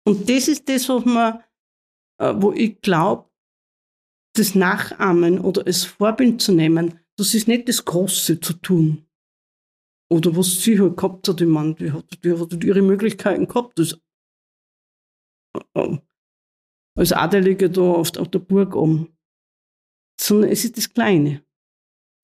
Und 0.07 0.29
das 0.29 0.49
ist 0.49 0.69
das, 0.69 0.89
was 0.89 1.05
man, 1.05 1.41
äh, 2.19 2.35
wo 2.37 2.53
ich 2.53 2.81
glaube, 2.81 3.29
das 4.35 4.55
Nachahmen 4.55 5.41
oder 5.41 5.67
als 5.67 5.85
Vorbild 5.85 6.41
zu 6.41 6.53
nehmen, 6.53 7.01
das 7.17 7.35
ist 7.35 7.49
nicht 7.49 7.69
das 7.69 7.85
Große 7.85 8.41
zu 8.41 8.55
tun. 8.55 9.08
Oder 10.11 10.35
was 10.37 10.63
sie 10.63 10.81
halt 10.81 10.97
gehabt 10.97 11.29
hat, 11.29 11.41
ich 11.41 11.47
meine, 11.47 11.75
die 11.75 11.93
hat, 11.93 12.25
die 12.25 12.33
hat 12.33 12.65
ihre 12.65 12.83
Möglichkeiten 12.83 13.47
gehabt, 13.47 13.79
das, 13.79 14.01
äh, 15.75 15.99
als 16.97 17.13
Adelige 17.13 17.71
da 17.71 17.93
auf, 17.93 18.17
auf 18.17 18.29
der 18.29 18.39
Burg 18.39 18.75
oben. 18.75 19.17
Sondern 20.21 20.51
es 20.51 20.65
ist 20.65 20.77
das 20.77 20.93
Kleine. 20.93 21.45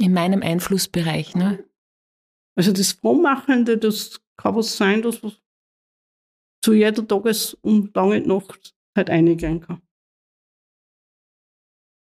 In 0.01 0.13
meinem 0.13 0.43
Einflussbereich, 0.43 1.35
ne? 1.37 1.69
Also 2.57 2.73
das 2.73 2.93
Frohmachende, 2.93 3.79
das 3.79 4.21
kann 4.37 4.57
was 4.57 4.77
sein, 4.77 5.03
dass 5.03 5.23
was 5.23 5.41
zu 6.65 6.73
jeder 6.73 7.07
Tages- 7.07 7.55
und 7.55 7.95
lange 7.95 8.21
Nacht 8.21 8.75
halt 8.97 9.11
eingehen 9.11 9.61
kann. 9.61 9.83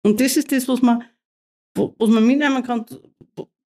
Und 0.04 0.20
das 0.20 0.36
ist 0.38 0.52
das, 0.52 0.68
was 0.68 0.82
man, 0.82 1.04
was 1.76 2.10
man 2.10 2.26
mitnehmen 2.26 2.64
kann, 2.64 2.86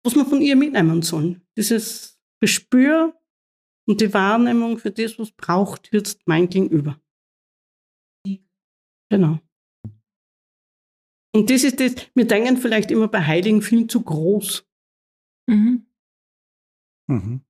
was 0.07 0.15
man 0.15 0.27
von 0.27 0.41
ihr 0.41 0.57
mitnehmen 0.57 1.03
soll. 1.03 1.41
Dieses 1.57 2.19
Gespür 2.41 3.21
und 3.87 4.01
die 4.01 4.15
Wahrnehmung 4.15 4.79
für 4.79 4.91
das, 4.91 5.19
was 5.19 5.33
braucht 5.33 5.93
jetzt 5.93 6.21
mein 6.27 6.49
Gegenüber. 6.49 7.01
Genau. 9.11 9.41
Und 11.35 11.51
das 11.51 11.65
ist 11.65 11.81
das, 11.81 11.95
wir 12.15 12.27
denken 12.27 12.57
vielleicht 12.57 12.91
immer 12.91 13.09
bei 13.09 13.25
Heiligen 13.25 13.61
viel 13.63 13.87
zu 13.87 14.03
groß. 14.03 14.67
Mhm. 15.49 15.87
Mhm. 17.09 17.41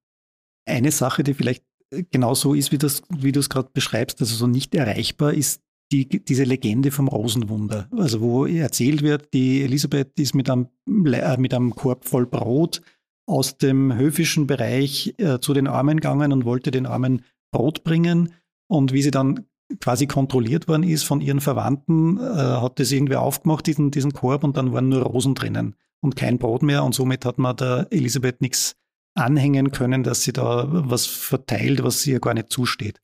Eine 0.66 0.90
Sache, 0.90 1.22
die 1.22 1.34
vielleicht 1.34 1.64
genauso 2.10 2.54
ist, 2.54 2.72
wie, 2.72 2.78
das, 2.78 3.02
wie 3.10 3.32
du 3.32 3.40
es 3.40 3.48
gerade 3.48 3.70
beschreibst, 3.72 4.20
also 4.20 4.34
so 4.34 4.46
nicht 4.46 4.74
erreichbar, 4.74 5.34
ist 5.34 5.62
die, 5.92 6.08
diese 6.08 6.44
Legende 6.44 6.90
vom 6.90 7.08
Rosenwunder. 7.08 7.88
Also 7.92 8.20
wo 8.20 8.46
erzählt 8.46 9.02
wird, 9.02 9.32
die 9.32 9.62
Elisabeth 9.62 10.18
ist 10.18 10.34
mit 10.34 10.50
einem, 10.50 10.68
äh, 10.86 11.36
mit 11.36 11.54
einem 11.54 11.74
Korb 11.74 12.04
voll 12.04 12.26
Brot 12.26 12.82
aus 13.28 13.58
dem 13.58 13.94
höfischen 13.94 14.46
Bereich 14.46 15.14
äh, 15.18 15.38
zu 15.40 15.54
den 15.54 15.66
Armen 15.66 15.98
gegangen 15.98 16.32
und 16.32 16.44
wollte 16.44 16.70
den 16.70 16.86
Armen 16.86 17.22
Brot 17.52 17.84
bringen. 17.84 18.32
Und 18.68 18.92
wie 18.92 19.02
sie 19.02 19.10
dann 19.10 19.46
quasi 19.80 20.06
kontrolliert 20.06 20.68
worden 20.68 20.84
ist 20.84 21.04
von 21.04 21.20
ihren 21.20 21.40
Verwandten, 21.40 22.18
äh, 22.18 22.22
hat 22.22 22.78
das 22.78 22.92
irgendwie 22.92 23.16
aufgemacht, 23.16 23.66
diesen, 23.66 23.90
diesen 23.90 24.12
Korb, 24.12 24.44
und 24.44 24.56
dann 24.56 24.72
waren 24.72 24.88
nur 24.88 25.02
Rosen 25.02 25.34
drinnen 25.34 25.74
und 26.00 26.16
kein 26.16 26.38
Brot 26.38 26.62
mehr. 26.62 26.84
Und 26.84 26.94
somit 26.94 27.24
hat 27.24 27.38
man 27.38 27.56
der 27.56 27.88
Elisabeth 27.90 28.40
nichts 28.40 28.76
anhängen 29.14 29.72
können, 29.72 30.02
dass 30.02 30.22
sie 30.22 30.32
da 30.32 30.66
was 30.68 31.06
verteilt, 31.06 31.82
was 31.82 32.06
ihr 32.06 32.20
gar 32.20 32.34
nicht 32.34 32.50
zusteht. 32.50 33.00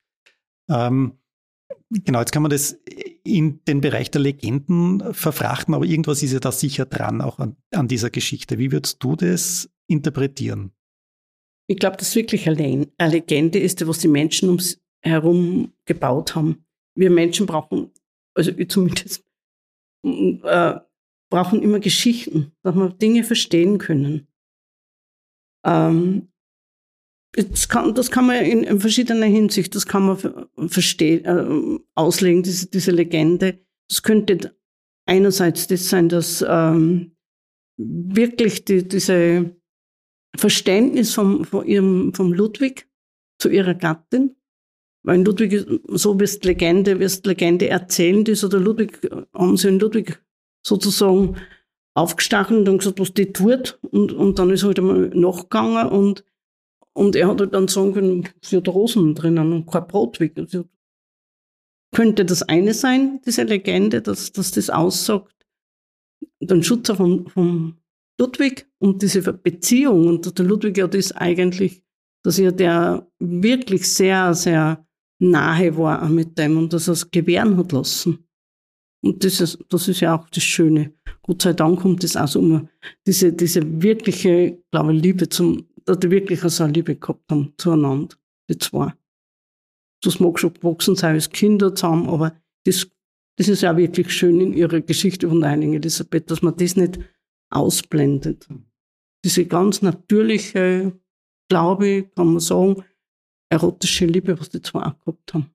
Ähm, 0.68 1.14
genau, 2.04 2.20
jetzt 2.20 2.32
kann 2.32 2.42
man 2.42 2.50
das 2.50 2.78
in 3.24 3.60
den 3.64 3.80
Bereich 3.80 4.10
der 4.10 4.20
Legenden 4.20 5.14
verfrachten, 5.14 5.74
aber 5.74 5.84
irgendwas 5.84 6.22
ist 6.22 6.32
ja 6.32 6.40
da 6.40 6.52
sicher 6.52 6.86
dran, 6.86 7.20
auch 7.20 7.38
an, 7.38 7.56
an 7.72 7.88
dieser 7.88 8.10
Geschichte. 8.10 8.58
Wie 8.58 8.72
würdest 8.72 9.02
du 9.02 9.16
das 9.16 9.70
interpretieren? 9.86 10.72
Ich 11.68 11.78
glaube, 11.78 11.96
dass 11.96 12.14
wirklich 12.14 12.48
eine 12.48 12.88
Legende 12.98 13.58
ist, 13.58 13.86
was 13.86 13.98
die 13.98 14.08
Menschen 14.08 14.48
ums 14.48 14.80
herum 15.00 15.72
gebaut 15.84 16.34
haben. 16.34 16.64
Wir 16.94 17.10
Menschen 17.10 17.46
brauchen, 17.46 17.90
also 18.34 18.52
zumindest, 18.64 19.24
äh, 20.04 20.80
brauchen 21.30 21.62
immer 21.62 21.80
Geschichten, 21.80 22.52
dass 22.62 22.74
wir 22.74 22.90
Dinge 22.90 23.24
verstehen 23.24 23.78
können. 23.78 24.28
Ähm, 25.64 26.31
das 27.32 27.68
kann, 27.68 27.94
das 27.94 28.10
kann 28.10 28.26
man 28.26 28.44
in, 28.44 28.62
in 28.62 28.80
verschiedener 28.80 29.26
Hinsicht, 29.26 29.74
das 29.74 29.86
kann 29.86 30.06
man 30.06 30.68
verstehen, 30.68 31.24
äh, 31.24 31.80
auslegen, 31.94 32.42
diese, 32.42 32.68
diese 32.68 32.90
Legende. 32.90 33.60
Das 33.88 34.02
könnte 34.02 34.54
einerseits 35.06 35.66
das 35.66 35.88
sein, 35.88 36.08
dass 36.08 36.44
ähm, 36.46 37.16
wirklich 37.76 38.64
die, 38.64 38.86
diese 38.86 39.56
Verständnis 40.36 41.14
vom, 41.14 41.44
von 41.44 41.66
ihrem, 41.66 42.14
vom 42.14 42.32
Ludwig 42.32 42.88
zu 43.38 43.48
ihrer 43.48 43.74
Gattin, 43.74 44.36
weil 45.02 45.22
Ludwig, 45.22 45.66
so 45.88 46.20
wirst 46.20 46.44
Legende, 46.44 47.00
wirst 47.00 47.26
Legende 47.26 47.68
erzählend 47.68 48.28
ist, 48.28 48.44
oder 48.44 48.60
Ludwig, 48.60 49.00
haben 49.34 49.56
sie 49.56 49.68
in 49.68 49.80
Ludwig 49.80 50.22
sozusagen 50.64 51.36
aufgestachelt 51.94 52.68
und 52.68 52.78
gesagt, 52.78 53.00
was 53.00 53.12
die 53.12 53.32
tut. 53.32 53.78
Und, 53.82 54.12
und 54.12 54.38
dann 54.38 54.50
ist 54.50 54.64
halt 54.64 54.78
einmal 54.78 55.08
nachgegangen 55.08 55.88
und, 55.88 56.24
und 56.94 57.16
er 57.16 57.28
hat 57.28 57.40
halt 57.40 57.54
dann 57.54 57.68
sagen 57.68 57.94
können, 57.94 58.28
sie 58.42 58.56
hat 58.56 58.68
Rosen 58.68 59.14
drinnen 59.14 59.52
und 59.52 59.66
kein 59.66 59.86
Brotweg. 59.86 60.36
Also, 60.38 60.64
könnte 61.94 62.24
das 62.24 62.42
eine 62.42 62.74
sein, 62.74 63.20
diese 63.26 63.42
Legende, 63.42 64.00
dass, 64.02 64.32
dass 64.32 64.50
das 64.50 64.70
aussagt, 64.70 65.46
den 66.40 66.62
Schutzer 66.62 66.96
von, 66.96 67.28
von 67.28 67.76
Ludwig 68.18 68.66
und 68.78 69.02
diese 69.02 69.20
Beziehung. 69.32 70.06
Und 70.06 70.38
der 70.38 70.44
Ludwig 70.44 70.78
ja 70.78 70.86
das 70.86 71.12
eigentlich, 71.12 71.82
dass 72.24 72.38
er 72.38 72.52
der 72.52 73.06
wirklich 73.18 73.88
sehr, 73.88 74.34
sehr 74.34 74.86
nahe 75.18 75.76
war 75.76 76.08
mit 76.08 76.38
dem 76.38 76.56
und 76.56 76.72
dass 76.72 76.88
er 76.88 76.92
es 76.92 77.10
gewähren 77.10 77.56
hat 77.56 77.72
lassen. 77.72 78.26
Und 79.04 79.24
das 79.24 79.40
ist, 79.40 79.58
das 79.68 79.88
ist 79.88 80.00
ja 80.00 80.16
auch 80.16 80.28
das 80.30 80.44
Schöne. 80.44 80.92
Gott 81.22 81.42
sei 81.42 81.52
Dank 81.52 81.80
kommt 81.80 82.04
das 82.04 82.16
auch 82.16 82.28
so 82.28 82.40
um 82.40 82.68
diese, 83.06 83.32
diese 83.32 83.82
wirkliche, 83.82 84.58
glaube 84.70 84.94
ich, 84.94 85.02
Liebe 85.02 85.28
zum, 85.28 85.66
dass 85.84 85.98
die 86.00 86.10
wirklich 86.10 86.40
so 86.40 86.64
eine 86.64 86.72
Liebe 86.72 86.96
gehabt 86.96 87.30
haben 87.30 87.54
zueinander, 87.56 88.16
die 88.48 88.58
zwei. 88.58 88.92
Das 90.02 90.20
mag 90.20 90.38
schon 90.38 90.54
gewachsen 90.54 90.96
sein 90.96 91.14
als 91.14 91.30
Kinder 91.30 91.74
zusammen, 91.74 92.08
aber 92.08 92.36
das, 92.64 92.88
das 93.38 93.48
ist 93.48 93.62
ja 93.62 93.76
wirklich 93.76 94.10
schön 94.12 94.40
in 94.40 94.52
ihrer 94.52 94.80
Geschichte 94.80 95.28
von 95.28 95.44
Heiligen 95.44 95.74
Elisabeth, 95.74 96.30
dass 96.30 96.42
man 96.42 96.56
das 96.56 96.76
nicht 96.76 96.98
ausblendet. 97.50 98.48
Diese 99.24 99.46
ganz 99.46 99.82
natürliche, 99.82 100.98
glaube 101.48 101.88
ich, 101.88 102.14
kann 102.14 102.32
man 102.32 102.40
sagen, 102.40 102.84
erotische 103.50 104.06
Liebe, 104.06 104.38
was 104.38 104.48
die 104.48 104.62
zwei 104.62 104.80
auch 104.80 104.98
gehabt 105.00 105.34
haben. 105.34 105.54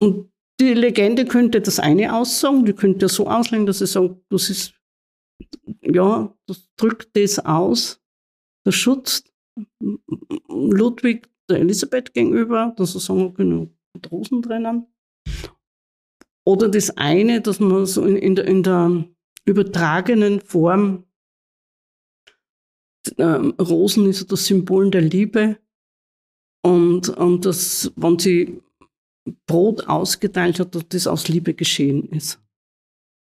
Und 0.00 0.32
die 0.60 0.74
Legende 0.74 1.24
könnte 1.24 1.60
das 1.60 1.78
eine 1.78 2.14
aussagen, 2.14 2.64
die 2.64 2.72
könnte 2.72 3.08
so 3.08 3.28
auslegen, 3.28 3.66
dass 3.66 3.78
sie 3.78 3.86
sagen, 3.86 4.20
das 4.28 4.50
ist, 4.50 4.74
ja, 5.82 6.34
das 6.46 6.68
drückt 6.76 7.16
das 7.16 7.38
aus, 7.38 8.00
das 8.68 8.74
schützt 8.74 9.32
Ludwig 10.46 11.30
der 11.48 11.60
Elisabeth 11.60 12.12
gegenüber, 12.12 12.74
dass 12.76 12.92
sie 12.92 13.00
sagen, 13.00 13.32
genug 13.32 13.70
Rosen 14.10 14.42
drinnen. 14.42 14.86
Oder 16.46 16.68
das 16.68 16.90
eine, 16.98 17.40
dass 17.40 17.60
man 17.60 17.86
so 17.86 18.04
in, 18.04 18.16
in, 18.16 18.34
der, 18.34 18.46
in 18.46 18.62
der 18.62 19.08
übertragenen 19.46 20.42
Form, 20.42 21.06
ähm, 23.16 23.54
Rosen 23.58 24.06
ist 24.06 24.30
das 24.30 24.44
Symbol 24.44 24.90
der 24.90 25.00
Liebe. 25.00 25.58
Und, 26.62 27.08
und 27.08 27.46
das, 27.46 27.90
wenn 27.96 28.18
sie 28.18 28.60
Brot 29.46 29.88
ausgeteilt 29.88 30.60
hat, 30.60 30.74
dass 30.74 30.86
das 30.88 31.06
aus 31.06 31.28
Liebe 31.28 31.54
geschehen 31.54 32.10
ist. 32.10 32.38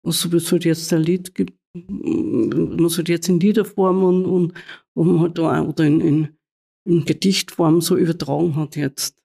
Also 0.07 0.31
wie 0.31 0.37
es 0.37 0.53
halt 0.53 0.65
jetzt 0.65 0.93
ein 0.93 1.03
Lied 1.03 1.35
gibt, 1.35 1.59
man 1.75 2.89
sollte 2.89 3.13
jetzt 3.13 3.29
in 3.29 3.41
Liederform 3.41 4.05
und, 4.05 4.27
und, 4.27 4.55
und 4.95 5.21
halt 5.21 5.39
da 5.39 5.63
oder 5.63 5.85
in, 5.85 6.01
in, 6.01 6.37
in 6.85 7.05
Gedichtform 7.05 7.81
so 7.81 7.97
übertragen 7.97 8.57
hat 8.57 8.77
jetzt. 8.77 9.21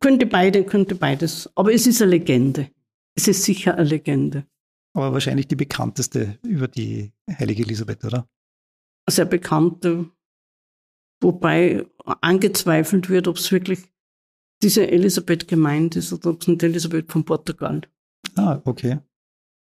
Könnte 0.00 0.26
beide, 0.26 0.64
könnte 0.64 0.94
beides. 0.94 1.50
Aber 1.56 1.72
es 1.72 1.86
ist 1.86 2.00
eine 2.00 2.12
Legende. 2.12 2.70
Es 3.16 3.26
ist 3.26 3.42
sicher 3.42 3.74
eine 3.74 3.88
Legende. 3.88 4.46
Aber 4.94 5.12
wahrscheinlich 5.12 5.48
die 5.48 5.56
bekannteste 5.56 6.38
über 6.42 6.68
die 6.68 7.12
heilige 7.28 7.64
Elisabeth, 7.64 8.04
oder? 8.04 8.28
Sehr 9.10 9.24
bekannte. 9.24 10.10
Wobei 11.20 11.84
angezweifelt 12.04 13.08
wird, 13.08 13.26
ob 13.26 13.36
es 13.36 13.50
wirklich 13.50 13.80
diese 14.62 14.88
Elisabeth 14.88 15.48
gemeint 15.48 15.96
ist 15.96 16.12
oder 16.12 16.30
ob 16.30 16.42
es 16.42 16.48
nicht 16.48 16.62
Elisabeth 16.62 17.10
von 17.10 17.24
Portugal. 17.24 17.80
Ah, 18.36 18.60
okay. 18.64 18.98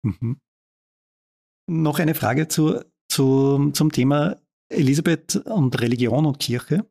Mhm. 0.02 0.40
Noch 1.68 1.98
eine 1.98 2.14
Frage 2.14 2.48
zu, 2.48 2.80
zu, 3.08 3.70
zum 3.72 3.92
Thema 3.92 4.36
Elisabeth 4.68 5.36
und 5.46 5.80
Religion 5.80 6.26
und 6.26 6.38
Kirche. 6.38 6.86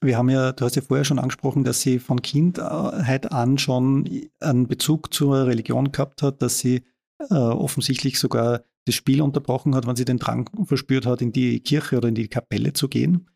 Wir 0.00 0.16
haben 0.16 0.30
ja, 0.30 0.52
du 0.52 0.64
hast 0.64 0.76
ja 0.76 0.82
vorher 0.82 1.04
schon 1.04 1.18
angesprochen, 1.18 1.64
dass 1.64 1.80
sie 1.80 1.98
von 1.98 2.22
Kindheit 2.22 3.30
an 3.30 3.58
schon 3.58 4.08
einen 4.40 4.66
Bezug 4.66 5.14
zur 5.14 5.46
Religion 5.46 5.92
gehabt 5.92 6.22
hat, 6.22 6.42
dass 6.42 6.58
sie 6.58 6.82
äh, 7.30 7.34
offensichtlich 7.34 8.18
sogar 8.18 8.64
das 8.84 8.96
Spiel 8.96 9.22
unterbrochen 9.22 9.74
hat, 9.74 9.86
wenn 9.86 9.96
sie 9.96 10.04
den 10.04 10.18
Drang 10.18 10.50
verspürt 10.64 11.06
hat, 11.06 11.22
in 11.22 11.32
die 11.32 11.60
Kirche 11.60 11.96
oder 11.96 12.08
in 12.08 12.16
die 12.16 12.28
Kapelle 12.28 12.72
zu 12.72 12.88
gehen. 12.88 13.28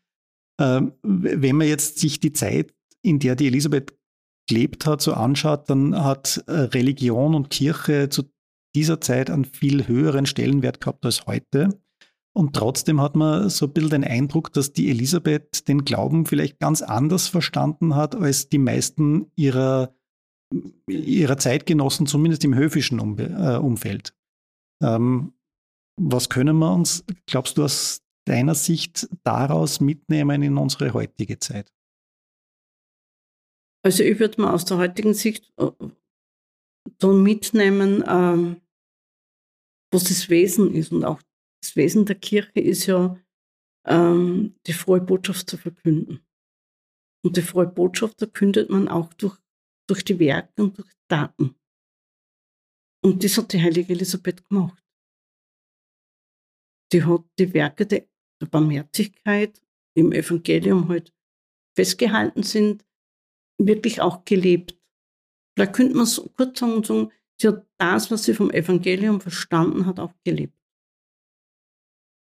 Ähm, 0.59 0.93
wenn 1.03 1.55
man 1.55 1.67
jetzt 1.67 1.99
sich 1.99 2.19
die 2.19 2.33
Zeit, 2.33 2.73
in 3.01 3.19
der 3.19 3.35
die 3.35 3.47
Elisabeth 3.47 3.97
gelebt 4.49 4.85
hat, 4.85 5.01
so 5.01 5.13
anschaut, 5.13 5.69
dann 5.69 6.03
hat 6.03 6.43
äh, 6.47 6.51
Religion 6.51 7.35
und 7.35 7.49
Kirche 7.49 8.09
zu 8.09 8.23
dieser 8.77 9.01
Zeit 9.01 9.31
einen 9.31 9.45
viel 9.45 9.87
höheren 9.87 10.27
Stellenwert 10.27 10.79
gehabt 10.79 11.03
als 11.03 11.25
heute. 11.25 11.69
Und 12.35 12.55
trotzdem 12.55 13.01
hat 13.01 13.15
man 13.15 13.49
so 13.49 13.65
ein 13.65 13.73
bisschen 13.73 13.89
den 13.89 14.03
Eindruck, 14.03 14.53
dass 14.53 14.71
die 14.71 14.91
Elisabeth 14.91 15.67
den 15.67 15.83
Glauben 15.83 16.27
vielleicht 16.27 16.59
ganz 16.59 16.83
anders 16.83 17.27
verstanden 17.27 17.95
hat 17.95 18.15
als 18.15 18.49
die 18.49 18.59
meisten 18.59 19.31
ihrer, 19.35 19.95
ihrer 20.87 21.37
Zeitgenossen, 21.39 22.05
zumindest 22.05 22.45
im 22.45 22.53
höfischen 22.53 22.99
um, 22.99 23.17
äh, 23.17 23.57
Umfeld. 23.57 24.13
Ähm, 24.83 25.33
was 25.99 26.29
können 26.29 26.57
wir 26.59 26.71
uns, 26.71 27.03
glaubst 27.25 27.57
du, 27.57 27.63
aus 27.63 28.03
deiner 28.27 28.53
Sicht 28.53 29.09
daraus 29.23 29.79
mitnehmen 29.79 30.43
in 30.43 30.57
unsere 30.57 30.93
heutige 30.93 31.39
Zeit? 31.39 31.73
Also 33.83 34.03
ich 34.03 34.19
würde 34.19 34.39
mal 34.39 34.53
aus 34.53 34.65
der 34.65 34.77
heutigen 34.77 35.15
Sicht 35.15 35.51
äh, 35.57 35.71
so 37.01 37.13
mitnehmen, 37.13 38.03
ähm, 38.07 38.61
was 39.91 40.05
das 40.05 40.29
Wesen 40.29 40.73
ist. 40.73 40.91
Und 40.91 41.05
auch 41.05 41.21
das 41.61 41.75
Wesen 41.75 42.05
der 42.05 42.15
Kirche 42.15 42.59
ist 42.59 42.85
ja, 42.85 43.17
ähm, 43.85 44.55
die 44.67 44.73
frohe 44.73 45.01
Botschaft 45.01 45.49
zu 45.49 45.57
verkünden. 45.57 46.25
Und 47.23 47.37
die 47.37 47.41
frohe 47.41 47.67
Botschaft 47.67 48.19
verkündet 48.19 48.69
man 48.69 48.87
auch 48.87 49.13
durch, 49.13 49.37
durch 49.87 50.03
die 50.03 50.19
Werke 50.19 50.63
und 50.63 50.77
durch 50.77 50.89
Daten. 51.07 51.55
Und 53.03 53.23
das 53.23 53.37
hat 53.37 53.53
die 53.53 53.61
heilige 53.61 53.93
Elisabeth 53.93 54.47
gemacht. 54.47 54.83
Die 56.91 57.03
hat 57.03 57.25
die 57.39 57.53
Werke 57.53 57.85
der, 57.85 58.07
der 58.41 58.47
Barmherzigkeit 58.47 59.61
im 59.95 60.11
Evangelium 60.11 60.87
halt 60.89 61.13
festgehalten 61.75 62.43
sind, 62.43 62.85
wirklich 63.59 64.01
auch 64.01 64.25
gelebt. 64.25 64.77
Vielleicht 65.55 65.73
könnte 65.73 65.95
man 65.95 66.03
es 66.03 66.21
kurz 66.35 66.59
sagen, 66.59 66.83
sagen 66.83 67.11
sie 67.39 67.49
hat 67.49 67.65
das, 67.77 68.11
was 68.11 68.23
sie 68.23 68.33
vom 68.33 68.51
Evangelium 68.51 69.21
verstanden 69.21 69.85
hat, 69.85 69.99
auch 69.99 70.13
gelebt. 70.23 70.57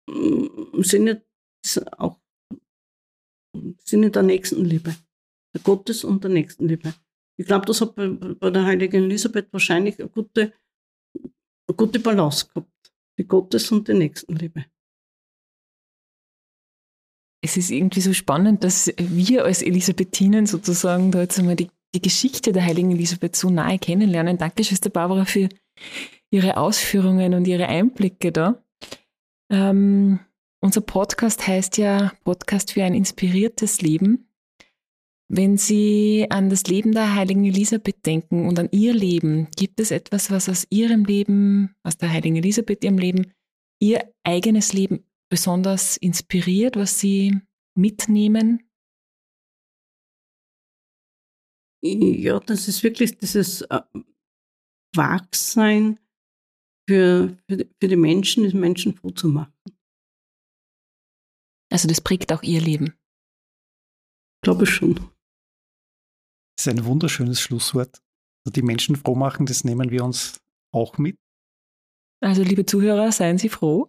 Im 0.08 0.82
Sinne 0.84 1.24
auch 1.98 2.18
im 3.54 3.76
Sinne 3.84 4.10
der 4.10 4.22
Nächstenliebe, 4.22 4.94
der 5.54 5.60
Gottes- 5.62 6.04
und 6.04 6.22
der 6.24 6.30
Nächstenliebe. 6.30 6.94
Ich 7.38 7.46
glaube, 7.46 7.66
das 7.66 7.80
hat 7.80 7.94
bei, 7.94 8.08
bei, 8.08 8.50
der 8.50 8.64
heiligen 8.64 9.04
Elisabeth 9.04 9.52
wahrscheinlich 9.52 9.98
eine 9.98 10.08
gute, 10.08 10.52
eine 11.14 11.76
gute 11.76 12.00
Balance 12.00 12.48
gehabt. 12.48 12.92
Die 13.18 13.26
Gottes- 13.26 13.70
und 13.72 13.88
die 13.88 13.94
Nächstenliebe. 13.94 14.66
Es 17.44 17.56
ist 17.56 17.70
irgendwie 17.70 18.00
so 18.00 18.12
spannend, 18.12 18.64
dass 18.64 18.92
wir 18.98 19.44
als 19.44 19.62
Elisabethinen 19.62 20.46
sozusagen 20.46 21.12
da 21.12 21.20
jetzt 21.20 21.38
einmal 21.38 21.56
die, 21.56 21.70
die 21.94 22.02
Geschichte 22.02 22.52
der 22.52 22.64
heiligen 22.64 22.90
Elisabeth 22.90 23.36
so 23.36 23.50
nahe 23.50 23.78
kennenlernen. 23.78 24.38
Danke, 24.38 24.64
Schwester 24.64 24.90
Barbara, 24.90 25.24
für 25.24 25.48
Ihre 26.30 26.56
Ausführungen 26.56 27.34
und 27.34 27.46
Ihre 27.46 27.68
Einblicke 27.68 28.32
da. 28.32 28.62
Ähm, 29.50 30.20
unser 30.60 30.80
Podcast 30.80 31.46
heißt 31.46 31.78
ja 31.78 32.12
Podcast 32.24 32.72
für 32.72 32.82
ein 32.82 32.94
inspiriertes 32.94 33.80
Leben. 33.80 34.28
Wenn 35.30 35.56
Sie 35.58 36.26
an 36.30 36.48
das 36.48 36.64
Leben 36.64 36.92
der 36.92 37.14
heiligen 37.14 37.44
Elisabeth 37.44 38.04
denken 38.06 38.48
und 38.48 38.58
an 38.58 38.68
Ihr 38.72 38.94
Leben, 38.94 39.48
gibt 39.56 39.78
es 39.78 39.90
etwas, 39.90 40.30
was 40.30 40.48
aus 40.48 40.66
Ihrem 40.70 41.04
Leben, 41.04 41.74
aus 41.82 41.98
der 41.98 42.10
heiligen 42.10 42.36
Elisabeth, 42.36 42.82
Ihrem 42.82 42.98
Leben, 42.98 43.32
Ihr 43.78 44.12
eigenes 44.24 44.72
Leben 44.72 45.04
besonders 45.28 45.96
inspiriert, 45.98 46.76
was 46.76 46.98
Sie 46.98 47.38
mitnehmen? 47.74 48.67
Ja, 51.82 52.40
das 52.40 52.68
ist 52.68 52.82
wirklich 52.82 53.18
dieses 53.18 53.62
äh, 53.62 53.80
Wachsein 54.94 55.98
für, 56.88 57.36
für, 57.48 57.66
für 57.80 57.88
die 57.88 57.96
Menschen, 57.96 58.48
die 58.48 58.56
Menschen 58.56 58.94
froh 58.94 59.10
zu 59.10 59.28
machen. 59.28 59.52
Also 61.70 61.86
das 61.86 62.00
prägt 62.00 62.32
auch 62.32 62.42
Ihr 62.42 62.60
Leben. 62.60 62.94
Glaube 64.42 64.64
ich 64.64 64.70
schon. 64.70 64.94
Das 64.94 66.66
ist 66.66 66.68
ein 66.68 66.84
wunderschönes 66.84 67.40
Schlusswort. 67.40 68.02
Also 68.44 68.52
die 68.54 68.62
Menschen 68.62 68.96
froh 68.96 69.14
machen, 69.14 69.46
das 69.46 69.64
nehmen 69.64 69.90
wir 69.90 70.02
uns 70.04 70.40
auch 70.72 70.98
mit. 70.98 71.16
Also 72.20 72.42
liebe 72.42 72.66
Zuhörer, 72.66 73.12
seien 73.12 73.38
Sie 73.38 73.48
froh. 73.48 73.88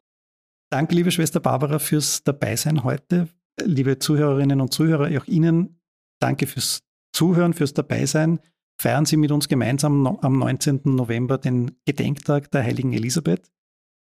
Danke, 0.71 0.93
liebe 0.93 1.11
Schwester 1.11 1.39
Barbara, 1.39 1.79
fürs 1.79 2.23
Dabeisein 2.23 2.83
heute. 2.83 3.29
Liebe 3.61 3.97
Zuhörerinnen 3.97 4.61
und 4.61 4.73
Zuhörer, 4.73 5.09
auch 5.19 5.25
Ihnen 5.25 5.81
danke 6.21 6.45
fürs 6.45 6.81
Zuhören, 7.19 7.53
fürs 7.53 7.73
Dabeisein. 7.73 8.39
Feiern 8.81 9.05
Sie 9.05 9.17
mit 9.17 9.31
uns 9.31 9.49
gemeinsam 9.49 10.07
am 10.07 10.39
19. 10.39 10.81
November 10.85 11.37
den 11.37 11.71
Gedenktag 11.85 12.49
der 12.51 12.63
heiligen 12.63 12.93
Elisabeth. 12.93 13.51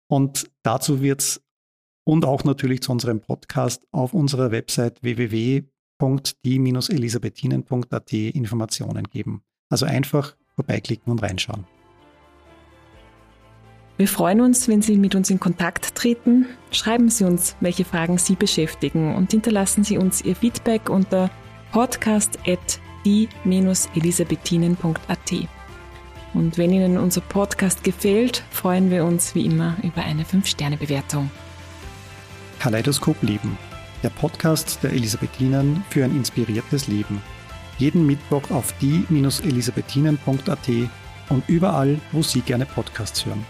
Und 0.09 0.51
dazu 0.63 1.03
wird 1.03 1.21
es 1.21 1.43
und 2.07 2.25
auch 2.25 2.45
natürlich 2.45 2.81
zu 2.81 2.93
unserem 2.93 3.21
Podcast 3.21 3.87
auf 3.93 4.15
unserer 4.15 4.51
Website 4.51 5.03
www 5.03 5.65
www.die-elisabethinen.at 5.99 8.13
Informationen 8.13 9.05
geben. 9.05 9.43
Also 9.69 9.87
einfach 9.87 10.37
vorbeiklicken 10.55 11.13
und 11.13 11.23
reinschauen. 11.23 11.65
Wir 13.97 14.09
freuen 14.09 14.41
uns, 14.41 14.67
wenn 14.67 14.83
Sie 14.83 14.97
mit 14.97 15.15
uns 15.15 15.31
in 15.31 15.39
Kontakt 15.39 15.95
treten. 15.95 16.47
Schreiben 16.73 17.11
Sie 17.11 17.23
uns, 17.25 17.55
welche 17.61 17.85
Fragen 17.85 18.19
Sie 18.19 18.35
beschäftigen 18.35 19.15
und 19.15 19.31
hinterlassen 19.31 19.85
Sie 19.85 19.99
uns 19.99 20.21
Ihr 20.23 20.35
Feedback 20.35 20.91
unter 20.91 21.31
podcast.die-elisabethinen.at. 23.05 25.49
Und 26.35 26.59
wenn 26.59 26.73
Ihnen 26.73 26.99
unser 26.99 27.21
Podcast 27.21 27.85
gefällt, 27.85 28.43
freuen 28.51 28.91
wir 28.91 29.05
uns 29.05 29.35
wie 29.35 29.47
immer 29.47 29.77
über 29.83 30.03
eine 30.03 30.25
5-Sterne-Bewertung. 30.25 31.31
Kaleidoskop 32.59 33.23
Leben 33.23 33.57
der 34.05 34.11
Podcast 34.11 34.79
der 34.83 34.93
Elisabethinen 34.93 35.83
für 35.89 36.05
ein 36.05 36.15
inspiriertes 36.15 36.87
Leben. 36.87 37.23
Jeden 37.79 38.07
Mittwoch 38.07 38.51
auf 38.51 38.75
die-elisabethinen.at 38.81 40.69
und 41.31 41.49
überall, 41.49 41.99
wo 42.13 42.23
Sie 42.23 42.43
gerne 42.43 42.67
Podcasts 42.67 43.25
hören. 43.25 43.45